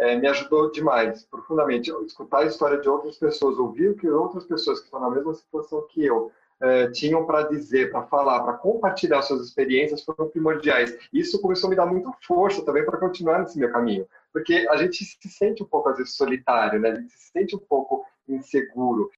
[0.00, 1.92] é, me ajudou demais, profundamente.
[2.06, 5.34] Escutar a história de outras pessoas, ouvir o que outras pessoas que estão na mesma
[5.34, 10.96] situação que eu é, tinham para dizer, para falar, para compartilhar suas experiências foram primordiais.
[11.12, 14.76] Isso começou a me dar muita força também para continuar nesse meu caminho, porque a
[14.76, 16.90] gente se sente um pouco às vezes solitário, né?
[16.90, 19.10] A gente se sente um pouco inseguro.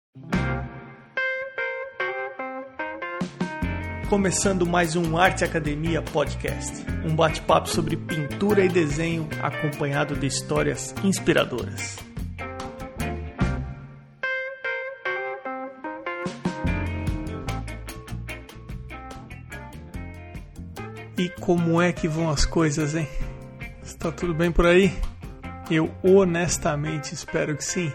[4.12, 10.94] Começando mais um Arte Academia Podcast, um bate-papo sobre pintura e desenho acompanhado de histórias
[11.02, 11.96] inspiradoras.
[21.16, 23.08] E como é que vão as coisas, hein?
[23.82, 24.94] Está tudo bem por aí?
[25.70, 27.90] Eu honestamente espero que sim.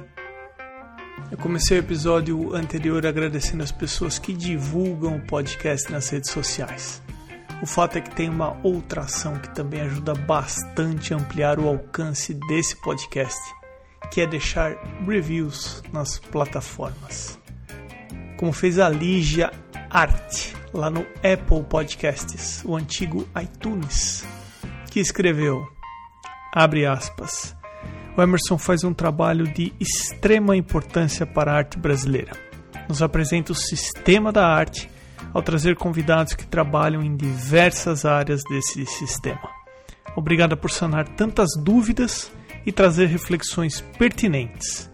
[1.29, 7.01] Eu comecei o episódio anterior agradecendo as pessoas que divulgam o podcast nas redes sociais.
[7.61, 11.67] O fato é que tem uma outra ação que também ajuda bastante a ampliar o
[11.67, 13.37] alcance desse podcast,
[14.09, 17.37] que é deixar reviews nas plataformas.
[18.37, 19.51] Como fez a Lígia
[19.89, 24.25] Art lá no Apple Podcasts, o antigo iTunes,
[24.89, 25.67] que escreveu,
[26.53, 27.56] abre aspas,
[28.17, 32.31] o Emerson faz um trabalho de extrema importância para a arte brasileira.
[32.89, 34.89] Nos apresenta o sistema da arte
[35.31, 39.49] ao trazer convidados que trabalham em diversas áreas desse sistema.
[40.15, 42.31] Obrigada por sanar tantas dúvidas
[42.65, 44.89] e trazer reflexões pertinentes.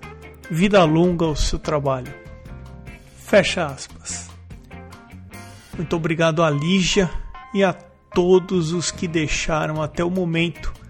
[0.51, 2.13] Vida longa ao seu trabalho.
[3.15, 4.29] Fecha aspas.
[5.77, 7.09] Muito obrigado a Lígia
[7.53, 10.82] e a todos os que deixaram até o momento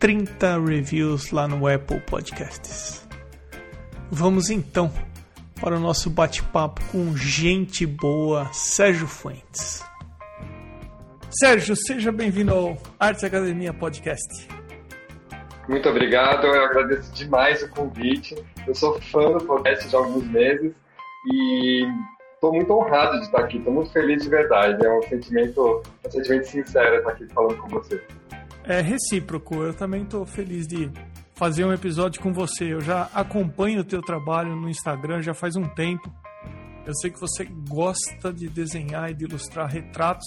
[0.00, 3.06] 30 reviews lá no Apple Podcasts.
[4.10, 4.90] Vamos então
[5.60, 9.84] para o nosso bate-papo com gente boa, Sérgio Fuentes.
[11.28, 14.48] Sérgio, seja bem-vindo ao Arte Academia Podcast.
[15.68, 18.42] Muito obrigado, eu agradeço demais o convite.
[18.66, 20.72] Eu sou fã do podcast de alguns meses
[21.30, 21.86] e
[22.32, 24.82] estou muito honrado de estar aqui, estou muito feliz de verdade.
[24.82, 28.02] É um sentimento, um sentimento sincero estar aqui falando com você
[28.64, 29.56] é recíproco.
[29.56, 30.90] Eu também estou feliz de
[31.34, 32.72] fazer um episódio com você.
[32.72, 36.12] Eu já acompanho o teu trabalho no Instagram já faz um tempo.
[36.86, 40.26] Eu sei que você gosta de desenhar e de ilustrar retratos,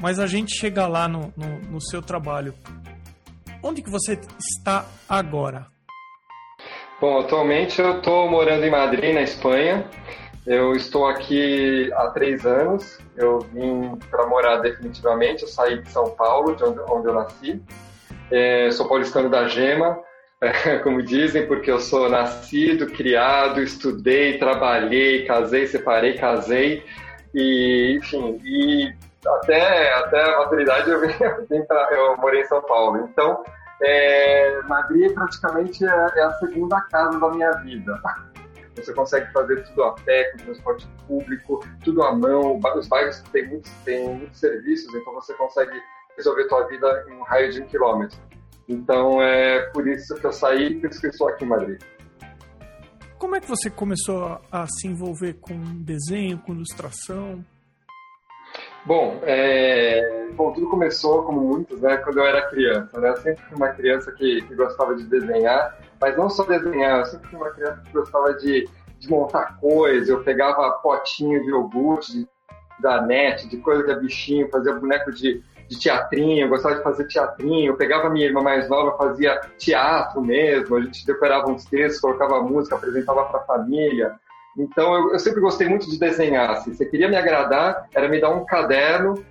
[0.00, 2.54] mas a gente chega lá no, no, no seu trabalho.
[3.62, 5.66] Onde que você está agora?
[7.00, 9.90] Bom, atualmente eu estou morando em Madrid, na Espanha.
[10.46, 12.98] Eu estou aqui há três anos.
[13.16, 15.42] Eu vim para morar definitivamente.
[15.42, 17.62] Eu saí de São Paulo, de onde, onde eu nasci.
[18.30, 19.98] É, sou paulistano da Gema,
[20.40, 26.84] é, como dizem, porque eu sou nascido, criado, estudei, trabalhei, casei, separei, casei.
[27.34, 28.94] E, enfim, e
[29.26, 31.00] até, até a maturidade eu,
[31.50, 33.08] vim, pra, eu morei em São Paulo.
[33.10, 33.42] Então,
[33.82, 38.00] é, Madrid praticamente é, é a segunda casa da minha vida.
[38.76, 42.60] Você consegue fazer tudo a pé, com transporte público, tudo à mão.
[42.76, 45.80] Os bairros têm muitos, têm muitos serviços, então você consegue
[46.16, 48.18] resolver sua vida em um raio de um quilômetro.
[48.68, 51.80] Então é por isso que eu saí e por isso que estou aqui em Madrid.
[53.18, 57.44] Como é que você começou a se envolver com desenho, com ilustração?
[58.84, 60.28] Bom, é...
[60.34, 63.00] Bom, tudo começou, como muitos, né, quando eu era criança.
[63.00, 63.08] Né?
[63.08, 67.06] Eu sempre fui uma criança que, que gostava de desenhar, mas não só desenhar, eu
[67.06, 68.68] sempre fui uma criança que gostava de,
[68.98, 70.08] de montar coisas.
[70.08, 72.28] Eu pegava potinho de iogurte,
[72.78, 77.06] da net, de coisa que é bichinho, fazia boneco de, de teatrinho, gostava de fazer
[77.06, 77.72] teatrinho.
[77.72, 82.42] Eu pegava minha irmã mais nova, fazia teatro mesmo, a gente decorava uns textos, colocava
[82.42, 84.14] música, apresentava para a família.
[84.56, 86.50] Então eu, eu, sempre gostei muito de desenhar.
[86.50, 86.72] Assim.
[86.72, 89.22] Se você queria me agradar, era me dar um caderno,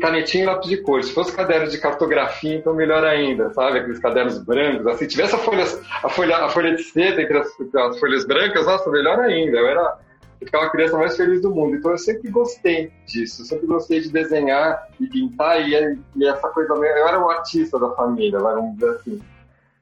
[0.00, 1.02] canetinha e lápis de cor.
[1.02, 3.78] Se fosse caderno de cartografia, então melhor ainda, sabe?
[3.78, 4.86] Aqueles cadernos brancos.
[4.86, 5.64] Assim, se tivesse a folha,
[6.02, 9.58] a folha, a folha de seda entre as, as folhas brancas, nossa, melhor ainda.
[9.58, 9.98] Eu era
[10.40, 11.76] eu ficava a criança mais feliz do mundo.
[11.76, 16.48] Então eu sempre gostei disso, eu sempre gostei de desenhar e pintar e, e essa
[16.48, 16.72] coisa.
[16.72, 19.22] Eu era o artista da família, vamos dizer assim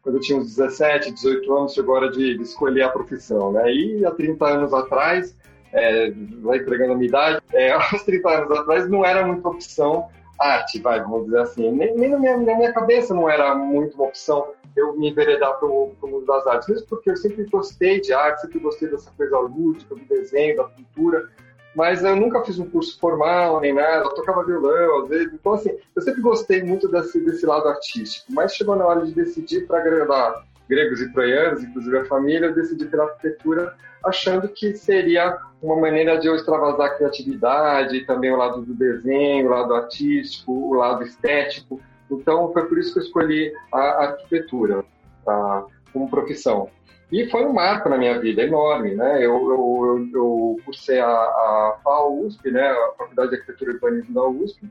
[0.03, 3.53] quando eu tinha uns 17, 18 anos, chegou a hora de, de escolher a profissão,
[3.53, 3.71] né?
[3.73, 5.37] E há 30 anos atrás,
[5.73, 6.11] é,
[6.43, 10.09] vai entregando a minha idade, é, há 30 anos atrás não era muita opção.
[10.39, 11.71] Arte, vai, vamos dizer assim.
[11.71, 15.59] Nem, nem na, minha, na minha cabeça não era muito uma opção eu me enveredar
[15.59, 19.11] para o mundo das artes, mesmo porque eu sempre gostei de arte, sempre gostei dessa
[19.11, 21.29] coisa lúdica, do desenho, da pintura,
[21.75, 25.53] mas eu nunca fiz um curso formal nem nada, eu tocava violão às vezes, então
[25.53, 29.67] assim, eu sempre gostei muito desse, desse lado artístico, mas chegou na hora de decidir
[29.67, 35.37] para agradar gregos e troianos, inclusive a família, eu decidi pela arquitetura, achando que seria
[35.61, 40.53] uma maneira de eu extravasar a criatividade, também o lado do desenho, o lado artístico,
[40.53, 41.81] o lado estético,
[42.11, 44.85] então foi por isso que eu escolhi a arquitetura.
[45.25, 46.69] pra, como profissão.
[47.11, 49.17] E foi um marco na minha vida, enorme, né?
[49.17, 52.69] Eu, eu, eu, eu cursei a, a FAO USP, né?
[52.71, 54.65] A Faculdade de Arquitetura e Urbanismo da USP.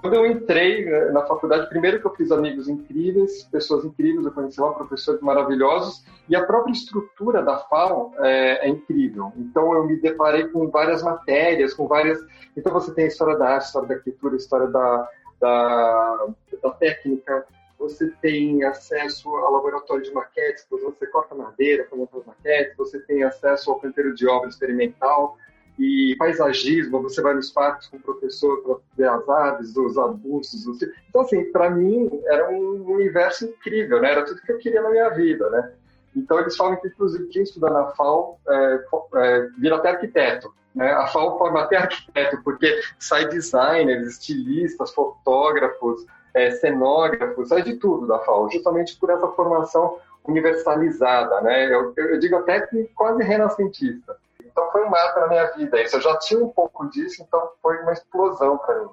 [0.00, 4.32] Quando eu entrei né, na faculdade, primeiro que eu fiz amigos incríveis, pessoas incríveis, eu
[4.32, 9.32] conheci lá professores maravilhosos, e a própria estrutura da FAO é, é incrível.
[9.36, 12.18] Então eu me deparei com várias matérias, com várias...
[12.56, 15.08] Então você tem a história da arte, história da arquitetura, história da,
[15.38, 16.26] da,
[16.62, 17.46] da técnica,
[17.78, 23.00] você tem acesso ao laboratório de maquetes, você corta madeira para montar as maquetes, você
[23.00, 25.36] tem acesso ao canteiro de obra experimental
[25.80, 30.66] e paisagismo, você vai nos parques com o professor para ver as aves, os arbustos.
[30.66, 30.82] Os...
[31.08, 34.12] Então, assim, para mim era um universo incrível, né?
[34.12, 35.72] Era tudo que eu queria na minha vida, né?
[36.14, 38.84] Então, eles falam que, inclusive, quem estuda na FAO é,
[39.14, 40.52] é, vira até arquiteto.
[40.74, 40.90] Né?
[40.92, 46.04] A FAO forma até arquiteto, porque sai designers, estilistas, fotógrafos,
[46.34, 51.72] é, cenógrafos, sai de tudo da FAO, justamente por essa formação universalizada, né?
[51.74, 54.16] Eu, eu digo até que quase renascentista.
[54.50, 55.80] Então foi um marco na minha vida.
[55.82, 58.88] Isso eu já tinha um pouco disso, então foi uma explosão para mim.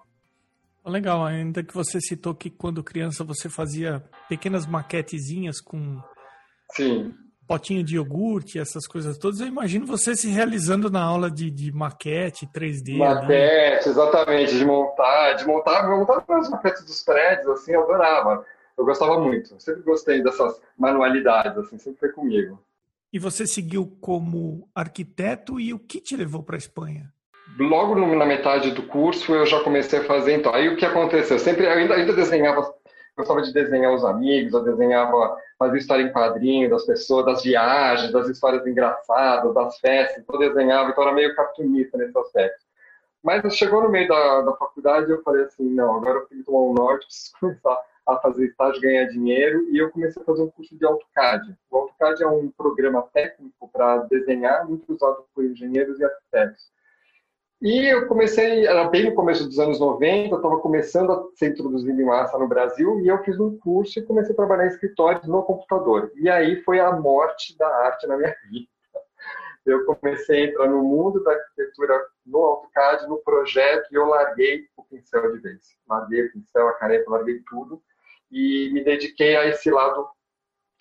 [0.85, 6.01] Legal, ainda que você citou que quando criança você fazia pequenas maquetezinhas com
[6.71, 7.13] Sim.
[7.45, 11.73] potinho de iogurte, essas coisas todas, eu imagino você se realizando na aula de, de
[11.73, 12.97] maquete 3D.
[12.97, 13.91] Maquete, né?
[13.91, 18.45] exatamente, de montar, de montar, montar as maquetes dos prédios, assim, eu adorava.
[18.77, 22.57] Eu gostava muito, eu sempre gostei dessas manualidades, assim, sempre foi comigo.
[23.11, 27.11] E você seguiu como arquiteto e o que te levou para a Espanha?
[27.57, 31.39] Logo na metade do curso eu já comecei a fazer, então, aí o que aconteceu?
[31.39, 32.71] Sempre, eu ainda, ainda desenhava,
[33.15, 38.11] gostava de desenhar os amigos, eu desenhava, fazia história em quadrinho das pessoas, das viagens,
[38.11, 42.65] das histórias engraçadas, das festas, então eu desenhava, então era meio cartunista nesse aspecto.
[43.23, 46.41] Mas chegou no meio da, da faculdade e eu falei assim, não, agora eu tenho
[46.41, 47.77] que tomar um norte, preciso começar
[48.07, 51.57] a fazer estágio, ganhar dinheiro, e eu comecei a fazer um curso de AutoCAD.
[51.69, 56.71] O AutoCAD é um programa técnico para desenhar, muito usado por engenheiros e arquitetos.
[57.61, 61.49] E eu comecei, era bem no começo dos anos 90, eu estava começando a ser
[61.49, 64.69] introduzido em massa no Brasil, e eu fiz um curso e comecei a trabalhar em
[64.69, 66.11] escritórios no computador.
[66.15, 68.69] E aí foi a morte da arte na minha vida.
[69.65, 74.65] Eu comecei a entrar no mundo da arquitetura no AutoCAD, no projeto, e eu larguei
[74.77, 75.75] o pincel de vez.
[75.89, 77.81] Larguei o pincel, a caneta, larguei tudo
[78.31, 80.07] e me dediquei a esse lado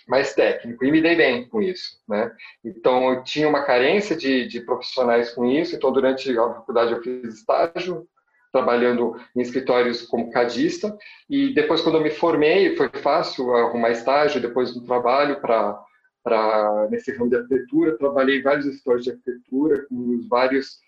[0.06, 2.32] mais técnico e me dei bem com isso, né?
[2.64, 7.02] Então eu tinha uma carência de, de profissionais com isso, então durante a faculdade eu
[7.02, 8.06] fiz estágio
[8.52, 10.96] trabalhando em escritórios como cadista
[11.28, 15.78] e depois quando eu me formei foi fácil arrumar estágio depois do trabalho para
[16.22, 20.78] para nesse ramo de arquitetura trabalhei em vários escritórios de arquitetura com vários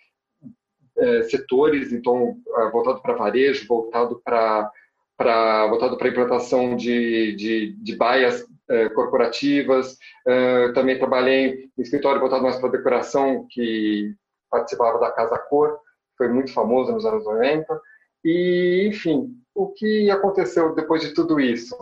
[0.97, 2.39] é, setores então
[2.73, 4.71] voltado para varejo voltado para
[5.19, 9.99] para voltado para implantação de, de, de baias eh, corporativas.
[10.27, 14.15] Uh, também trabalhei em escritório voltado mais para decoração, que
[14.51, 15.79] participava da Casa Cor,
[16.19, 17.81] foi muito famoso nos anos 90.
[18.25, 21.75] E, enfim, o que aconteceu depois de tudo isso?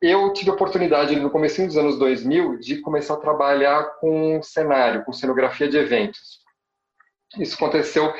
[0.00, 5.04] Eu tive a oportunidade, no começo dos anos 2000, de começar a trabalhar com cenário,
[5.04, 6.40] com cenografia de eventos.
[7.38, 8.12] Isso aconteceu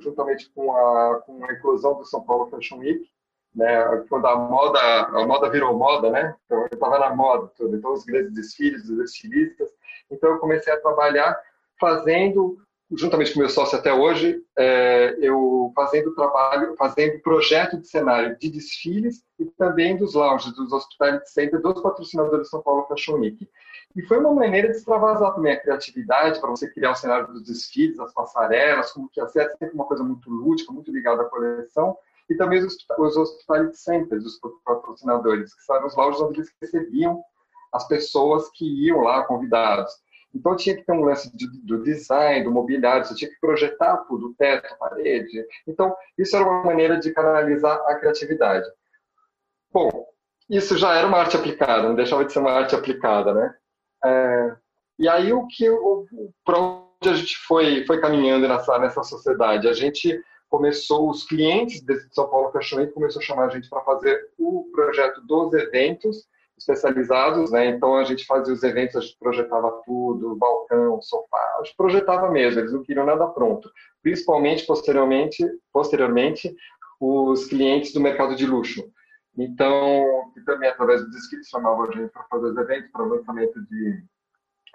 [0.00, 3.08] juntamente com a, com a inclusão do São Paulo Fashion Week,
[3.54, 7.76] né, quando a moda, a moda virou moda, né, então eu estava na moda, tudo,
[7.76, 9.70] então os grandes desfiles, os estilistas,
[10.10, 11.34] então eu comecei a trabalhar
[11.80, 12.58] fazendo,
[12.92, 18.50] juntamente com meu sócio até hoje, é, eu fazendo trabalho, fazendo projeto de cenário de
[18.50, 23.48] desfiles e também dos lounges, dos hospitality centers, dos patrocinadores do São Paulo Fashion Week.
[23.94, 27.44] E foi uma maneira de extravasar também a criatividade para você criar o cenário dos
[27.44, 31.26] desfiles, as passarelas, como que ia ser sempre uma coisa muito lúdica, muito ligada à
[31.26, 31.96] coleção.
[32.28, 37.22] E também os, os hospitality centers, os patrocinadores, que são os lojas onde eles recebiam
[37.72, 39.92] as pessoas que iam lá, convidados.
[40.34, 43.96] Então tinha que ter um lance de, do design, do mobiliário, você tinha que projetar
[44.08, 45.46] tudo, teto, parede.
[45.66, 48.66] Então isso era uma maneira de canalizar a criatividade.
[49.72, 50.06] Bom,
[50.48, 53.54] isso já era uma arte aplicada, não deixava de ser uma arte aplicada, né?
[54.06, 54.56] É,
[54.98, 55.66] e aí o que
[56.44, 61.82] para onde a gente foi foi caminhando nessa nessa sociedade, a gente começou os clientes
[61.82, 65.52] de São Paulo Fashion Week começou a chamar a gente para fazer o projeto dos
[65.52, 67.66] eventos especializados, né?
[67.66, 72.30] Então a gente fazia os eventos, a gente projetava tudo, balcão, sofá, a gente projetava
[72.30, 73.70] mesmo, eles não queriam nada pronto.
[74.02, 76.54] Principalmente posteriormente, posteriormente
[76.98, 78.82] os clientes do mercado de luxo.
[79.36, 83.60] Então, e também através do desfiles chamavam a gente para fazer os eventos, para lançamento
[83.66, 84.04] de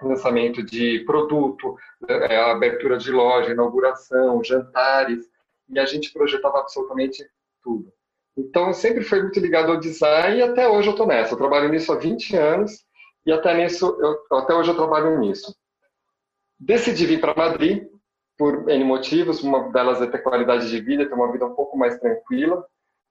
[0.00, 1.76] lançamento de produto,
[2.08, 5.28] é, abertura de loja, inauguração, jantares,
[5.68, 7.24] e a gente projetava absolutamente
[7.62, 7.92] tudo.
[8.36, 11.34] Então, sempre foi muito ligado ao design e até hoje eu estou nessa.
[11.34, 12.84] Eu trabalho nisso há 20 anos
[13.26, 15.54] e até, nisso, eu, até hoje eu trabalho nisso.
[16.58, 17.86] Decidi vir para Madrid
[18.38, 21.76] por N motivos, uma delas é ter qualidade de vida, ter uma vida um pouco
[21.76, 22.66] mais tranquila,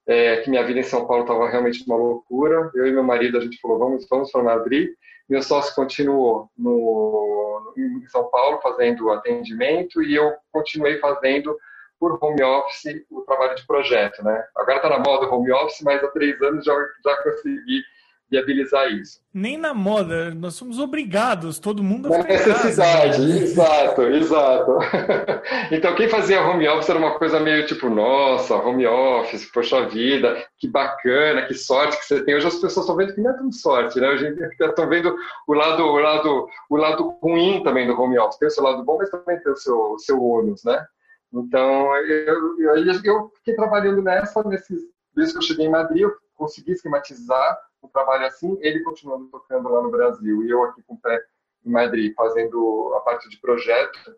[0.07, 2.71] é, que minha vida em São Paulo estava realmente uma loucura.
[2.73, 4.89] Eu e meu marido, a gente falou, vamos, vamos para Madrid.
[5.29, 11.57] Meu sócio continuou no, em São Paulo fazendo atendimento e eu continuei fazendo
[11.99, 14.43] por home office o trabalho de projeto, né?
[14.55, 17.83] Agora está na moda home office, mas há três anos já, já consegui
[18.31, 19.19] viabilizar isso.
[19.33, 24.77] Nem na moda, nós somos obrigados, todo mundo a Na necessidade, exato, exato.
[25.69, 30.41] então, quem fazia home office era uma coisa meio tipo, nossa, home office, poxa vida,
[30.57, 32.35] que bacana, que sorte que você tem.
[32.35, 34.07] Hoje as pessoas estão vendo que não é tão sorte, né?
[34.07, 35.13] Hoje estão vendo
[35.45, 38.39] o lado, o, lado, o lado ruim também do home office.
[38.39, 40.85] Tem o seu lado bom, mas também tem o seu, o seu ônus, né?
[41.33, 44.81] Então, eu, eu, eu fiquei trabalhando nessa, nesses,
[45.13, 49.69] desde que eu cheguei em Madrid, eu consegui esquematizar um trabalho assim, ele continuando tocando
[49.69, 51.19] lá no Brasil e eu aqui com o pé
[51.65, 54.15] em Madrid, fazendo a parte de projeto.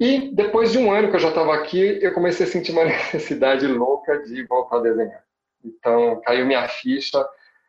[0.00, 2.84] E depois de um ano que eu já estava aqui, eu comecei a sentir uma
[2.86, 5.24] necessidade louca de voltar a desenhar.
[5.64, 7.26] Então, caiu minha ficha.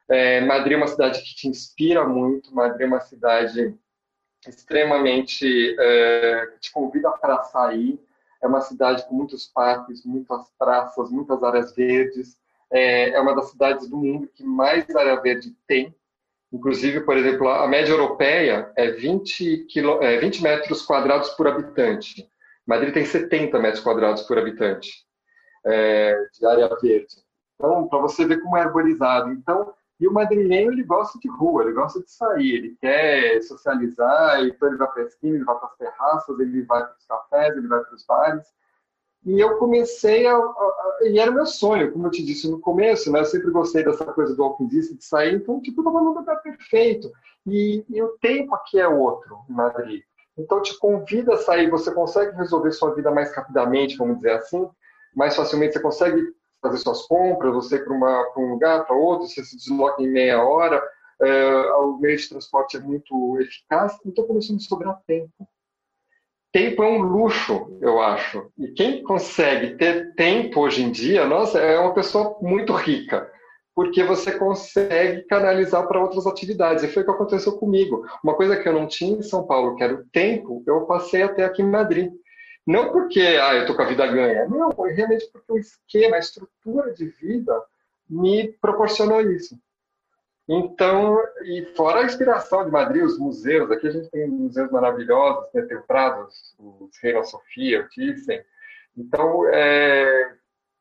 [0.08, 3.76] É, Madrid é uma cidade que te inspira muito, Madrid é uma cidade
[4.48, 8.00] extremamente é, te convida para sair.
[8.42, 12.38] É uma cidade com muitos parques, muitas praças, muitas áreas verdes
[12.72, 15.96] é, é uma das cidades do mundo que mais área verde tem.
[16.52, 22.28] Inclusive, por exemplo, a média europeia é 20, quilo, é 20 metros quadrados por habitante.
[22.66, 24.92] Madrid tem 70 metros quadrados por habitante
[25.66, 27.16] é, de área verde.
[27.56, 29.32] Então, para você ver como é arborizado.
[29.32, 34.42] Então, e o madrilenho, ele gosta de rua, ele gosta de sair, ele quer socializar,
[34.46, 37.06] então ele vai para a esquina, ele vai para as terraças, ele vai para os
[37.06, 38.48] cafés, ele vai para os bares.
[39.26, 42.60] E eu comecei a, a, a, E era meu sonho, como eu te disse no
[42.60, 43.20] começo, né?
[43.20, 47.12] Eu sempre gostei dessa coisa do alpinista, de sair, então, tipo, estava num lugar perfeito.
[47.46, 50.02] E, e, o tempo aqui é outro em Madrid.
[50.38, 54.70] Então, te convida a sair, você consegue resolver sua vida mais rapidamente, vamos dizer assim,
[55.14, 56.22] mais facilmente, você consegue
[56.62, 60.82] fazer suas compras, você para um lugar, para outro, você se desloca em meia hora,
[61.22, 65.48] é, o meio de transporte é muito eficaz, então começou a me sobrar tempo
[66.52, 68.52] tempo é um luxo, eu acho.
[68.58, 73.30] E quem consegue ter tempo hoje em dia, nossa, é uma pessoa muito rica,
[73.76, 76.84] porque você consegue canalizar para outras atividades.
[76.84, 78.06] E foi o que aconteceu comigo.
[78.24, 81.22] Uma coisa que eu não tinha em São Paulo, que era o tempo, eu passei
[81.22, 82.12] até aqui em Madrid.
[82.66, 86.20] Não porque ah, eu estou com a vida ganha, não, realmente porque o esquema, a
[86.20, 87.54] estrutura de vida
[88.08, 89.58] me proporcionou isso.
[90.52, 95.48] Então, e fora a inspiração de Madrid, os museus, aqui a gente tem museus maravilhosos,
[95.54, 95.62] né?
[95.62, 96.28] tem o Prado,
[96.58, 98.42] o Reina Sofia, o Thyssen.
[98.98, 100.36] Então, é,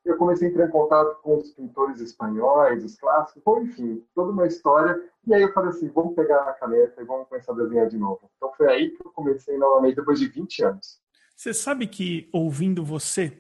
[0.07, 4.33] eu comecei a entrar em contato com os pintores espanhóis, os clássicos, bom, enfim, toda
[4.33, 4.99] uma história.
[5.27, 7.99] E aí eu falei assim, vamos pegar a caneta e vamos começar a desenhar de
[7.99, 8.31] novo.
[8.39, 10.99] Então foi aí que eu comecei novamente, depois de 20 anos.
[11.37, 13.39] Você sabe que, ouvindo você,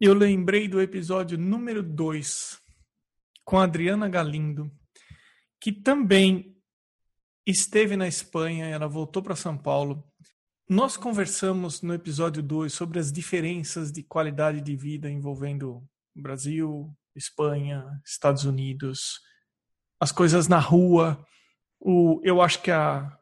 [0.00, 2.58] eu lembrei do episódio número 2,
[3.44, 4.70] com a Adriana Galindo,
[5.60, 6.56] que também
[7.46, 10.02] esteve na Espanha, ela voltou para São Paulo.
[10.68, 17.84] Nós conversamos no episódio 2 sobre as diferenças de qualidade de vida envolvendo Brasil, Espanha,
[18.04, 19.20] Estados Unidos,
[19.98, 21.26] as coisas na rua.
[21.78, 23.18] O, eu acho que a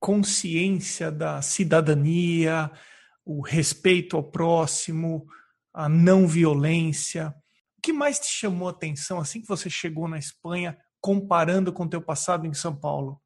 [0.00, 2.70] consciência da cidadania,
[3.24, 5.26] o respeito ao próximo,
[5.72, 7.34] a não violência.
[7.76, 11.82] O que mais te chamou a atenção assim que você chegou na Espanha comparando com
[11.82, 13.20] o teu passado em São Paulo?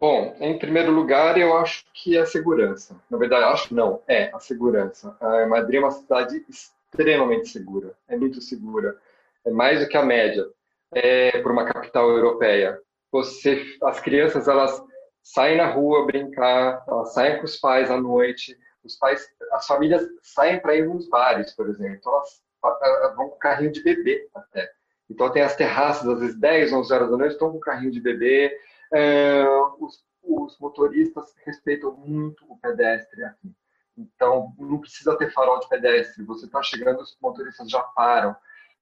[0.00, 3.00] Bom, em primeiro lugar, eu acho que é a segurança.
[3.08, 5.16] Na verdade, acho não, é a segurança.
[5.20, 8.96] A Madrid é uma cidade extremamente segura, é muito segura,
[9.44, 10.44] é mais do que a média
[10.92, 12.80] é, por uma capital europeia.
[13.12, 14.82] Você, as crianças, elas
[15.22, 20.04] saem na rua brincar, elas saem com os pais à noite, os pais, as famílias
[20.20, 24.68] saem para ir nos bares, por exemplo, elas vão com carrinho de bebê até.
[25.12, 28.00] Então tem as terraças, às vezes 10, 11 horas da noite, estão com carrinho de
[28.00, 28.50] bebê.
[28.92, 29.44] É,
[29.78, 33.52] os, os, motoristas respeitam muito o pedestre aqui.
[33.96, 36.24] Então não precisa ter farol de pedestre.
[36.24, 38.34] Você está chegando, os motoristas já param.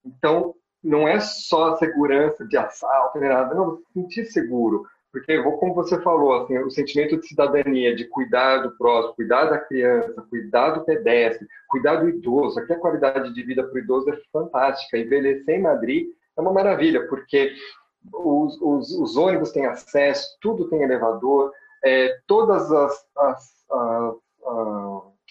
[0.05, 3.53] Então não é só a segurança de assalto, nem nada.
[3.53, 4.87] Não, você se sentir seguro.
[5.13, 9.59] Porque, como você falou, assim, o sentimento de cidadania, de cuidar do próximo, cuidar da
[9.59, 14.09] criança, cuidar do pedestre, cuidar do idoso, aqui a qualidade de vida para o idoso
[14.09, 14.97] é fantástica.
[14.97, 16.07] Envelhecer em Madrid
[16.37, 17.55] é uma maravilha, porque
[18.13, 21.53] os, os, os ônibus têm acesso, tudo tem elevador,
[21.85, 24.17] é, todas as, as, as,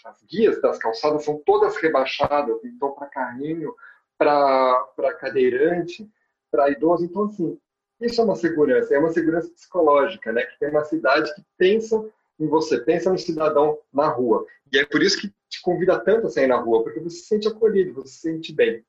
[0.06, 3.74] as, guias das calçadas são todas rebaixadas, então para carrinho,
[4.18, 6.10] para cadeirante,
[6.51, 7.06] para idoso.
[7.06, 7.58] Então, assim,
[8.01, 10.44] isso é uma segurança, é uma segurança psicológica, né?
[10.44, 12.03] Que tem uma cidade que pensa
[12.39, 14.46] em você, pensa no cidadão na rua.
[14.72, 17.25] E é por isso que te convida tanto a sair na rua, porque você se
[17.25, 18.84] sente acolhido, você se sente bem.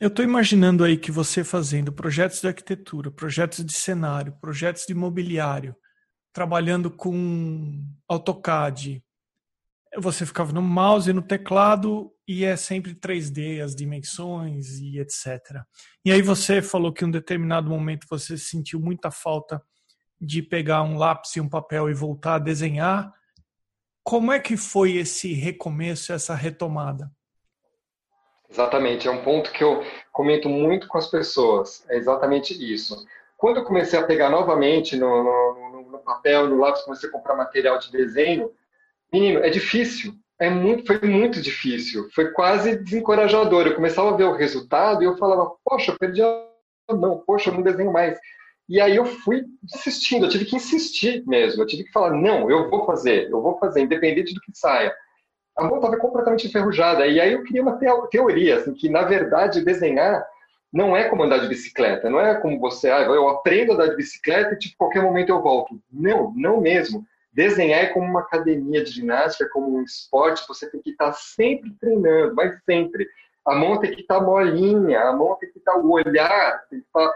[0.00, 4.94] Eu estou imaginando aí que você fazendo projetos de arquitetura, projetos de cenário, projetos de
[4.94, 5.74] mobiliário,
[6.32, 9.02] trabalhando com AutoCAD,
[9.96, 15.62] você ficava no mouse e no teclado e é sempre 3D, as dimensões e etc.
[16.04, 19.62] E aí você falou que em um determinado momento você sentiu muita falta
[20.20, 23.12] de pegar um lápis e um papel e voltar a desenhar.
[24.02, 27.10] Como é que foi esse recomeço, essa retomada?
[28.50, 29.82] Exatamente, é um ponto que eu
[30.12, 33.06] comento muito com as pessoas, é exatamente isso.
[33.36, 37.36] Quando eu comecei a pegar novamente no, no, no papel, no lápis, comecei a comprar
[37.36, 38.50] material de desenho,
[39.12, 43.66] menino, é difícil, é muito, foi muito difícil, foi quase desencorajador.
[43.66, 47.54] Eu começava a ver o resultado e eu falava, poxa, perdi a mão, poxa, eu
[47.54, 48.18] não desenho mais.
[48.68, 52.50] E aí eu fui insistindo, eu tive que insistir mesmo, eu tive que falar, não,
[52.50, 54.94] eu vou fazer, eu vou fazer, independente do que saia.
[55.56, 57.78] A mão estava completamente enferrujada, e aí eu queria uma
[58.10, 60.26] teoria, assim, que na verdade desenhar
[60.72, 63.86] não é como andar de bicicleta, não é como você, ah, eu aprendo a andar
[63.90, 65.80] de bicicleta e tipo, qualquer momento eu volto.
[65.92, 67.06] Não, não mesmo.
[67.32, 71.12] Desenhar é como uma academia de ginástica, é como um esporte, você tem que estar
[71.12, 73.08] sempre treinando, mas sempre.
[73.46, 76.86] A mão tem que estar molinha, a mão tem que estar, o olhar tem que
[76.86, 77.12] estar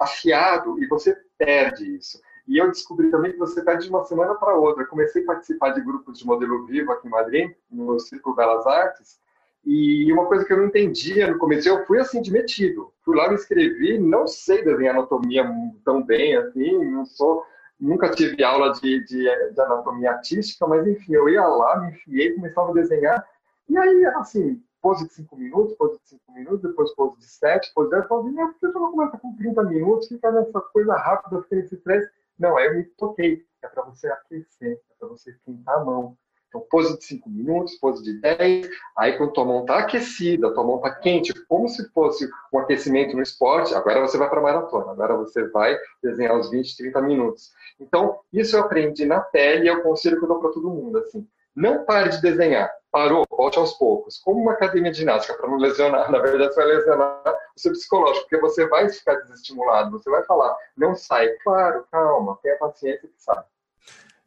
[0.00, 2.20] afiado e você perde isso.
[2.48, 4.86] E eu descobri também que você perde de uma semana para outra.
[4.86, 9.20] Comecei a participar de grupos de modelo vivo aqui em Madrid, no Círculo Belas Artes,
[9.64, 12.90] e uma coisa que eu não entendia no começo, eu fui assim de metido.
[13.04, 15.46] Fui lá, me inscrevi, não sei desenhar anatomia
[15.84, 17.44] tão bem assim, não sou,
[17.78, 22.32] nunca tive aula de, de, de anatomia artística, mas enfim, eu ia lá, me enfiei,
[22.34, 23.22] começava a desenhar,
[23.68, 27.70] e aí, assim, pose de 5 minutos, pose de 5 minutos, depois pose de 7,
[27.74, 30.32] pose de 10, eu falei, não, por que eu não começa com 30 minutos, fica
[30.32, 32.08] nessa coisa rápida, fica nesse estresse?
[32.38, 36.16] Não, aí eu me toquei, é para você aquecer, é para você esquentar a mão.
[36.48, 40.64] Então, pose de 5 minutos, pose de 10, aí quando tua mão está aquecida, tua
[40.64, 44.42] mão está quente, como se fosse um aquecimento no esporte, agora você vai para a
[44.42, 47.50] maratona, agora você vai desenhar os 20, 30 minutos.
[47.78, 50.70] Então, isso eu aprendi na pele e é o conselho que eu dou para todo
[50.70, 52.70] mundo, assim, não pare de desenhar.
[52.90, 54.16] Parou, volte aos poucos.
[54.18, 57.22] Como uma academia de ginástica, para não lesionar, na verdade, você vai lesionar
[57.58, 61.28] seu psicológico, porque você vai ficar desestimulado, você vai falar, não sai.
[61.42, 63.42] Claro, calma, tenha paciência que sai.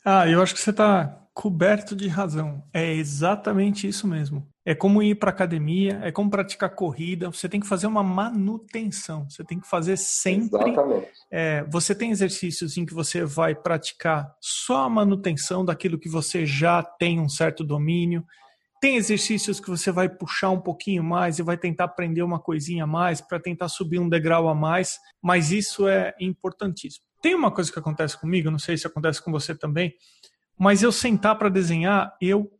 [0.03, 2.63] Ah, eu acho que você está coberto de razão.
[2.73, 4.47] É exatamente isso mesmo.
[4.63, 7.31] É como ir para academia, é como praticar corrida.
[7.31, 9.27] Você tem que fazer uma manutenção.
[9.29, 10.69] Você tem que fazer sempre.
[10.69, 11.11] Exatamente.
[11.31, 16.45] É, você tem exercícios em que você vai praticar só a manutenção daquilo que você
[16.45, 18.23] já tem um certo domínio.
[18.81, 22.85] Tem exercícios que você vai puxar um pouquinho mais e vai tentar aprender uma coisinha
[22.85, 24.97] a mais para tentar subir um degrau a mais.
[25.21, 27.05] Mas isso é importantíssimo.
[27.21, 29.93] Tem uma coisa que acontece comigo, não sei se acontece com você também,
[30.57, 32.51] mas eu sentar para desenhar, eu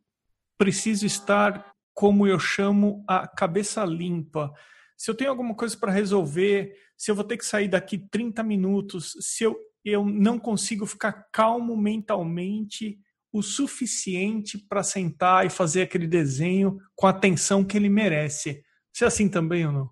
[0.59, 4.53] preciso estar, como eu chamo, a cabeça limpa.
[4.95, 8.43] Se eu tenho alguma coisa para resolver, se eu vou ter que sair daqui 30
[8.43, 12.99] minutos, se eu, eu não consigo ficar calmo mentalmente
[13.31, 18.61] o suficiente para sentar e fazer aquele desenho com a atenção que ele merece.
[18.91, 19.89] Você é assim também ou não?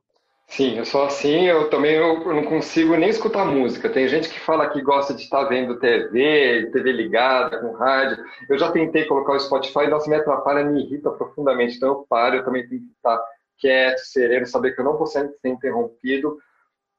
[0.50, 3.88] Sim, eu sou assim, eu também eu não consigo nem escutar música.
[3.88, 8.18] Tem gente que fala que gosta de estar vendo TV, TV ligada, com rádio.
[8.50, 11.78] Eu já tentei colocar o Spotify, nossa, me atrapalha, me irrita profundamente.
[11.78, 13.24] Então eu paro, eu também tenho que estar
[13.60, 16.40] quieto, sereno, saber que eu não vou ser interrompido.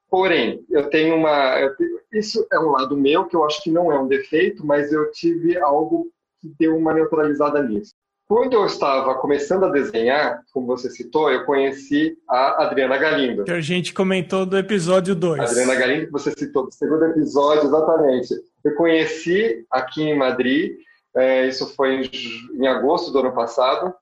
[0.09, 1.59] Porém, eu tenho uma.
[1.59, 4.65] Eu tenho, isso é um lado meu que eu acho que não é um defeito,
[4.65, 6.09] mas eu tive algo
[6.41, 7.93] que deu uma neutralizada nisso.
[8.27, 13.43] Quando eu estava começando a desenhar, como você citou, eu conheci a Adriana Galindo.
[13.43, 15.41] Que a gente comentou do episódio 2.
[15.41, 18.33] Adriana Galindo, que você citou do segundo episódio, exatamente.
[18.63, 20.77] Eu conheci aqui em Madrid,
[21.13, 22.09] é, isso foi em,
[22.53, 23.93] em, agosto do ano passado,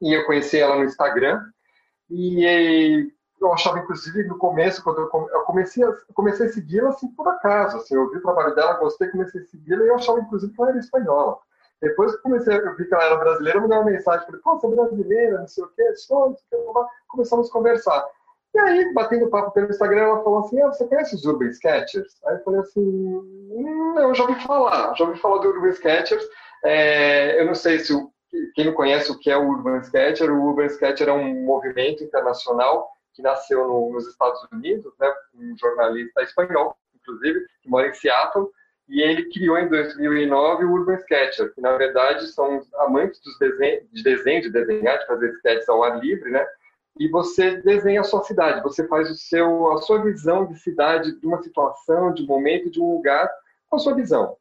[0.00, 1.40] e eu conheci ela no Instagram.
[2.08, 5.08] E, eu achava, inclusive, no começo, quando eu,
[5.46, 7.78] comecei a, comecei a segui-la assim, por acaso.
[7.78, 10.62] Assim, eu vi o trabalho dela, gostei, comecei a segui-la e eu achava, inclusive, que
[10.62, 11.38] ela era espanhola.
[11.80, 14.58] Depois que comecei, eu vi que ela era brasileira, eu mandei uma mensagem, falei, pô,
[14.58, 18.06] você é brasileira, não sei o quê, sou, não sei o quê, começamos a conversar.
[18.54, 22.22] E aí, batendo papo pelo Instagram, ela falou assim, ah, você conhece os Urban Sketchers?
[22.24, 26.24] Aí eu falei assim, hum, eu já ouvi falar, já ouvi falar do Urban Sketchers,
[26.64, 28.10] é, eu não sei se o,
[28.54, 32.04] quem não conhece o que é o Urban Sketcher, o Urban Sketcher é um movimento
[32.04, 37.94] internacional que nasceu no, nos Estados Unidos, né, um jornalista espanhol, inclusive, que mora em
[37.94, 38.50] Seattle,
[38.88, 43.86] e ele criou em 2009 o Urban Sketcher, que na verdade são amantes dos desenho,
[43.92, 46.46] de desenho, de desenhar, de fazer sketches ao ar livre, né?
[46.98, 51.18] e você desenha a sua cidade, você faz o seu, a sua visão de cidade,
[51.18, 53.28] de uma situação, de um momento, de um lugar,
[53.68, 54.36] com a sua visão.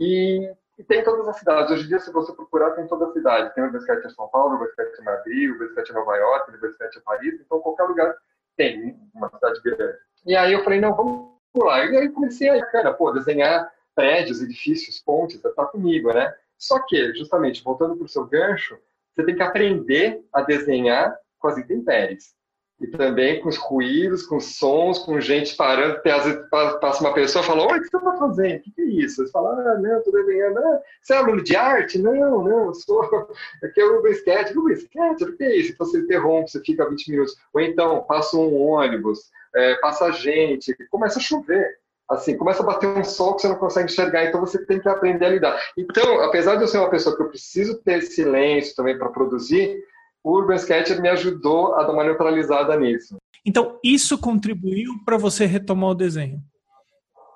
[0.00, 1.70] E, e tem todas as cidades.
[1.70, 3.54] Hoje em dia, se você procurar, tem toda a cidade.
[3.54, 6.46] Tem o Universidade em São Paulo, o Universidade em Madrid, o Universidade em Nova York,
[6.46, 7.40] o Universidade em Paris.
[7.40, 8.16] Então, qualquer lugar
[8.56, 9.98] tem uma cidade grande.
[10.26, 11.84] E aí eu falei, não, vamos lá.
[11.84, 16.34] E aí comecei a, cara, pô, desenhar prédios, edifícios, pontes, tá comigo, né?
[16.58, 18.78] Só que, justamente, voltando para o seu gancho,
[19.14, 22.34] você tem que aprender a desenhar com as intempéries.
[22.80, 26.00] E também com os ruídos, com os sons, com gente parando.
[26.04, 28.58] Às vezes passa uma pessoa e fala: Oi, o que você está fazendo?
[28.58, 29.24] O que, é isso?
[29.24, 30.58] Você fala: Ah, não, estou desenhando.
[30.58, 31.98] Ah, você é aluno de arte?
[31.98, 33.00] Não, não, eu sou.
[33.62, 34.56] Aqui é o Uber Sketch.
[34.56, 35.72] Uber Sketch, o que é isso?
[35.72, 37.36] Então você interrompe, você fica 20 minutos.
[37.52, 42.86] Ou então passa um ônibus, é, passa gente, começa a chover assim, começa a bater
[42.86, 45.60] um sol que você não consegue enxergar, então você tem que aprender a lidar.
[45.76, 49.82] Então, apesar de eu ser uma pessoa que eu preciso ter silêncio também para produzir,
[50.22, 53.16] o Urban Sketcher me ajudou a dar uma neutralizada nisso.
[53.44, 56.40] Então, isso contribuiu para você retomar o desenho?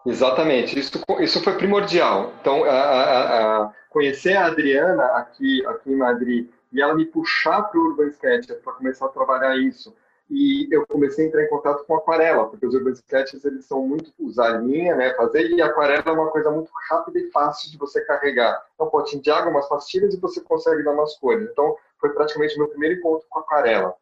[0.07, 2.33] Exatamente, isso, isso foi primordial.
[2.41, 7.63] Então, a, a, a conhecer a Adriana aqui, aqui em Madrid e ela me puxar
[7.63, 9.95] para o Urban Sketcher para começar a trabalhar isso,
[10.31, 13.87] e eu comecei a entrar em contato com aquarela, porque os urban sketches eles são
[13.87, 17.79] muito usar linha, né, fazer, e aquarela é uma coisa muito rápida e fácil de
[17.79, 18.63] você carregar.
[18.79, 21.49] É um potinho de água, umas pastilhas e você consegue dar umas cores.
[21.51, 23.95] Então, foi praticamente o meu primeiro encontro com aquarela.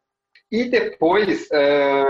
[0.51, 2.05] E depois, é,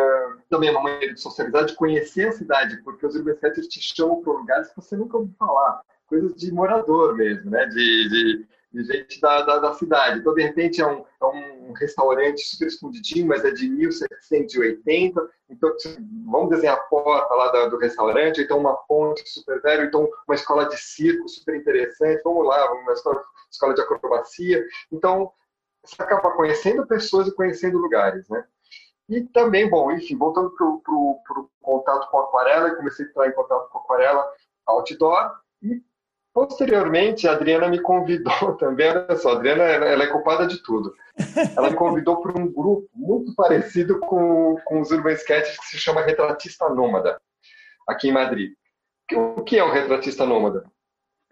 [0.50, 3.80] também é uma maneira de socializar, de conhecer a cidade, porque os urban sketches te
[3.82, 8.48] chamam para lugares que você nunca ouviu falar, coisas de morador mesmo, né, de, de
[8.78, 10.20] de gente da, da, da, cidade.
[10.20, 15.30] Então, de repente, é um, é um restaurante super escondidinho, mas é de 1780.
[15.50, 15.74] Então,
[16.26, 20.36] vamos desenhar a porta lá do, do restaurante, então uma ponte super velha, então uma
[20.36, 22.22] escola de circo super interessante.
[22.24, 24.64] Vamos lá, uma escola, escola de acrobacia.
[24.92, 25.32] Então,
[25.84, 28.46] você acaba conhecendo pessoas e conhecendo lugares, né?
[29.10, 33.32] E também, bom, enfim, voltando para o contato com a aquarela, comecei a entrar em
[33.32, 34.34] contato com a aquarela
[34.66, 35.32] outdoor,
[35.64, 35.82] e
[36.38, 40.94] Posteriormente, a Adriana me convidou também, olha só, a Adriana ela é culpada de tudo.
[41.58, 45.80] Ela me convidou para um grupo muito parecido com, com os Urban Sketches, que se
[45.80, 47.20] chama Retratista Nômada,
[47.88, 48.54] aqui em Madrid.
[49.12, 50.64] O que é o Retratista Nômada?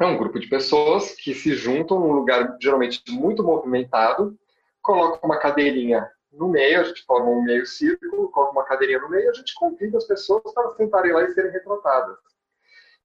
[0.01, 4.35] É um grupo de pessoas que se juntam num lugar geralmente muito movimentado,
[4.81, 9.09] colocam uma cadeirinha no meio, a gente forma um meio círculo, coloca uma cadeirinha no
[9.09, 12.17] meio a gente convida as pessoas para sentarem lá e serem retratadas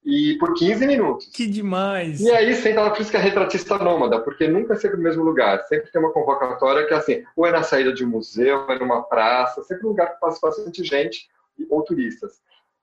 [0.05, 1.27] e por 15 minutos.
[1.33, 2.21] Que demais!
[2.21, 5.63] E aí senta que é retratista nômada, porque nunca é sempre no mesmo lugar.
[5.65, 8.73] Sempre tem uma convocatória que é assim, ou é na saída de um museu, ou
[8.73, 11.29] é numa praça, sempre um lugar que passa bastante gente
[11.69, 12.41] ou turistas.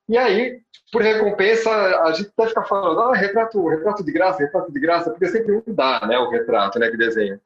[0.07, 4.71] E aí, por recompensa, a gente até fica falando, ah, retrato, retrato de graça, retrato
[4.71, 7.41] de graça, porque sempre um dá, né, o retrato, né, que desenha.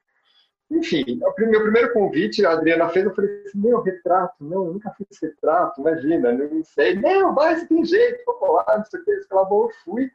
[0.72, 4.74] Enfim, o meu primeiro convite, a Adriana fez, eu falei assim, meu, retrato, não, eu
[4.74, 6.96] nunca fiz retrato, imagina, não sei.
[6.96, 10.10] Não, você tem jeito, vou lá, não sei o que, sei lá, eu fui.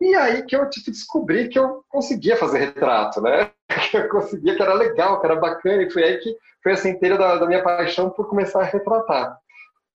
[0.00, 3.50] E aí que eu tipo, descobri que eu conseguia fazer retrato, né?
[3.90, 6.88] Que eu conseguia, que era legal, que era bacana, e foi aí que foi essa
[6.88, 9.38] inteira da, da minha paixão por começar a retratar.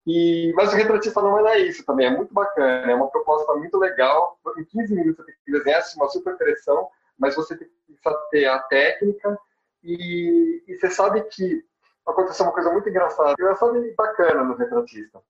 [0.05, 3.77] E, mas o retratista não é isso também, é muito bacana, é uma proposta muito
[3.77, 4.37] legal.
[4.57, 8.45] Em 15 minutos você tem que desenhar uma super pressão, mas você tem que ter
[8.45, 9.37] a técnica,
[9.83, 11.63] e, e, você sabe que
[12.05, 15.21] aconteceu uma coisa muito engraçada, engraçada e bacana no retratista.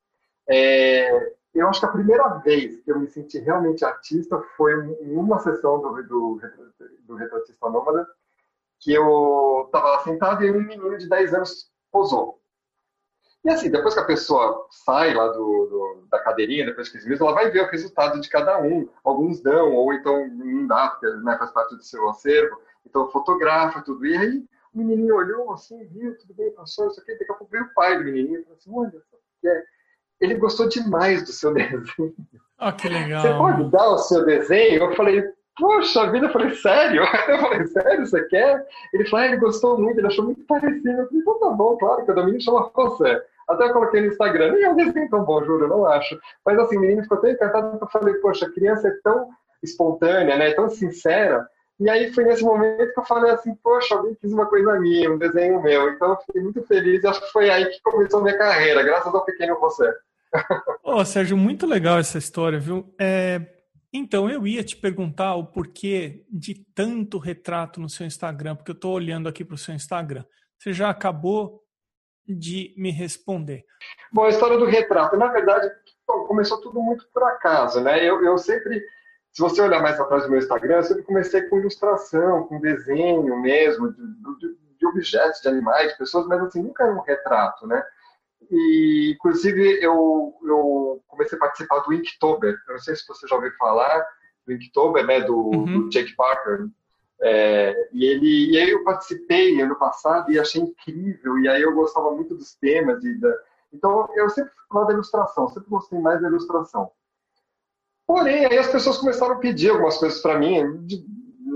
[0.49, 5.15] É, eu acho que a primeira vez que eu me senti realmente artista foi em
[5.15, 6.41] uma sessão do, do,
[7.01, 8.07] do Retratista Nômada,
[8.79, 12.40] que eu estava sentado e um menino de 10 anos posou.
[13.43, 17.05] E assim, depois que a pessoa sai lá do, do, da cadeirinha, depois de 15
[17.05, 18.87] minutos, ela vai ver o resultado de cada um.
[19.03, 22.59] Alguns dão, ou então não dá, porque né, faz parte do seu acervo.
[22.85, 24.05] Então fotografa tudo.
[24.05, 27.13] E aí o menininho olhou assim, viu, tudo bem, passou, isso aqui.
[27.13, 29.03] Daqui a pouco veio o pai do menininho e falou assim: olha,
[29.45, 29.63] é.
[30.19, 32.15] ele gostou demais do seu desenho.
[32.59, 33.21] Oh, que legal.
[33.21, 34.83] Você pode dar o seu desenho?
[34.83, 35.23] Eu falei,
[35.57, 37.03] poxa vida, eu falei, sério?
[37.27, 38.65] Eu falei, sério, você quer?
[38.93, 40.89] Ele falou, ah, ele gostou muito, ele achou muito parecido.
[40.89, 43.21] Eu falei, então tá bom, claro, que o menino chama você.
[43.47, 46.17] Até eu coloquei no Instagram, nem é um desenho tão bom, juro, não acho.
[46.45, 49.29] Mas assim, o menino ficou tão encantado que eu falei, poxa, a criança é tão
[49.61, 51.47] espontânea, né, tão sincera,
[51.81, 55.11] e aí foi nesse momento que eu falei assim, poxa, alguém quis uma coisa minha,
[55.11, 55.89] um desenho meu.
[55.89, 58.83] Então eu fiquei muito feliz e acho que foi aí que começou a minha carreira,
[58.83, 59.91] graças ao pequeno você.
[60.83, 62.85] Ô, oh, Sérgio, muito legal essa história, viu?
[62.99, 63.41] É...
[63.93, 68.75] Então, eu ia te perguntar o porquê de tanto retrato no seu Instagram, porque eu
[68.75, 70.23] estou olhando aqui para o seu Instagram.
[70.57, 71.61] Você já acabou
[72.25, 73.65] de me responder.
[74.13, 75.69] Bom, a história do retrato, na verdade,
[76.05, 78.03] começou tudo muito por acaso, né?
[78.03, 78.81] Eu, eu sempre
[79.31, 83.39] se você olhar mais atrás do meu Instagram, eu sempre comecei com ilustração, com desenho
[83.39, 84.01] mesmo, de,
[84.39, 87.81] de, de objetos, de animais, de pessoas, mas assim, nunca era um retrato, né?
[88.51, 92.53] E, inclusive, eu, eu comecei a participar do Inktober.
[92.67, 94.05] Eu não sei se você já ouviu falar
[94.45, 95.83] do Inktober, né, do, uhum.
[95.83, 96.67] do Jake Parker.
[97.21, 101.39] É, e, ele, e aí eu participei ano passado e achei incrível.
[101.39, 103.01] E aí eu gostava muito dos temas.
[103.05, 103.33] E da,
[103.71, 106.91] então, eu sempre fui da ilustração, sempre gostei mais da ilustração.
[108.05, 111.05] Porém, aí as pessoas começaram a pedir algumas coisas para mim, de,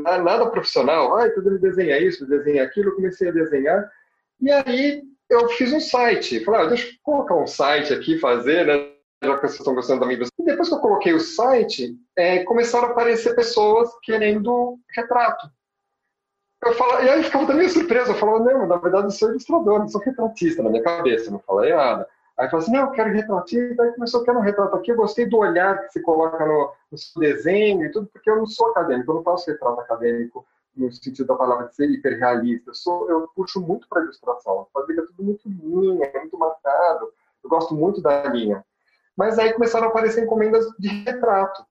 [0.01, 1.17] nada profissional.
[1.17, 2.91] Ah, tudo me desenha isso, desenha aquilo.
[2.91, 3.91] Eu comecei a desenhar.
[4.39, 6.43] E aí eu fiz um site.
[6.43, 8.91] Falei, ah, deixa eu colocar um site aqui, fazer, né?
[9.23, 12.43] Já que vocês estão gostando da minha E depois que eu coloquei o site, é,
[12.43, 15.49] começaram a aparecer pessoas querendo retrato.
[16.63, 18.11] Eu falo, e aí ficava também surpresa.
[18.11, 21.39] Eu falava, não, na verdade eu sou ilustrador, não sou retratista na minha cabeça, não
[21.39, 22.07] falei nada.
[22.37, 23.83] Aí falou assim, não, eu quero retratista.
[23.83, 24.91] Aí começou, eu quero um retrato aqui.
[24.91, 28.35] Eu gostei do olhar que se coloca no, no seu desenho e tudo, porque eu
[28.35, 32.71] não sou acadêmico, eu não faço retrato acadêmico no sentido da palavra de ser hiperrealista.
[32.71, 34.67] Eu, sou, eu puxo muito para a ilustração.
[34.75, 37.11] A vida é tudo muito linha, é muito marcado.
[37.43, 38.63] Eu gosto muito da linha.
[39.15, 41.65] Mas aí começaram a aparecer encomendas de retrato.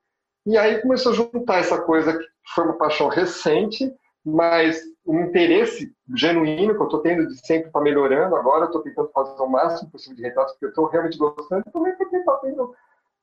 [0.47, 3.93] E aí começou a juntar essa coisa que foi uma paixão recente,
[4.25, 8.37] mas um interesse genuíno que eu estou tendo de sempre estar tá melhorando.
[8.37, 11.65] Agora eu estou tentando fazer o máximo possível de retratos, porque eu estou realmente gostando,
[11.73, 12.75] também porque está tendo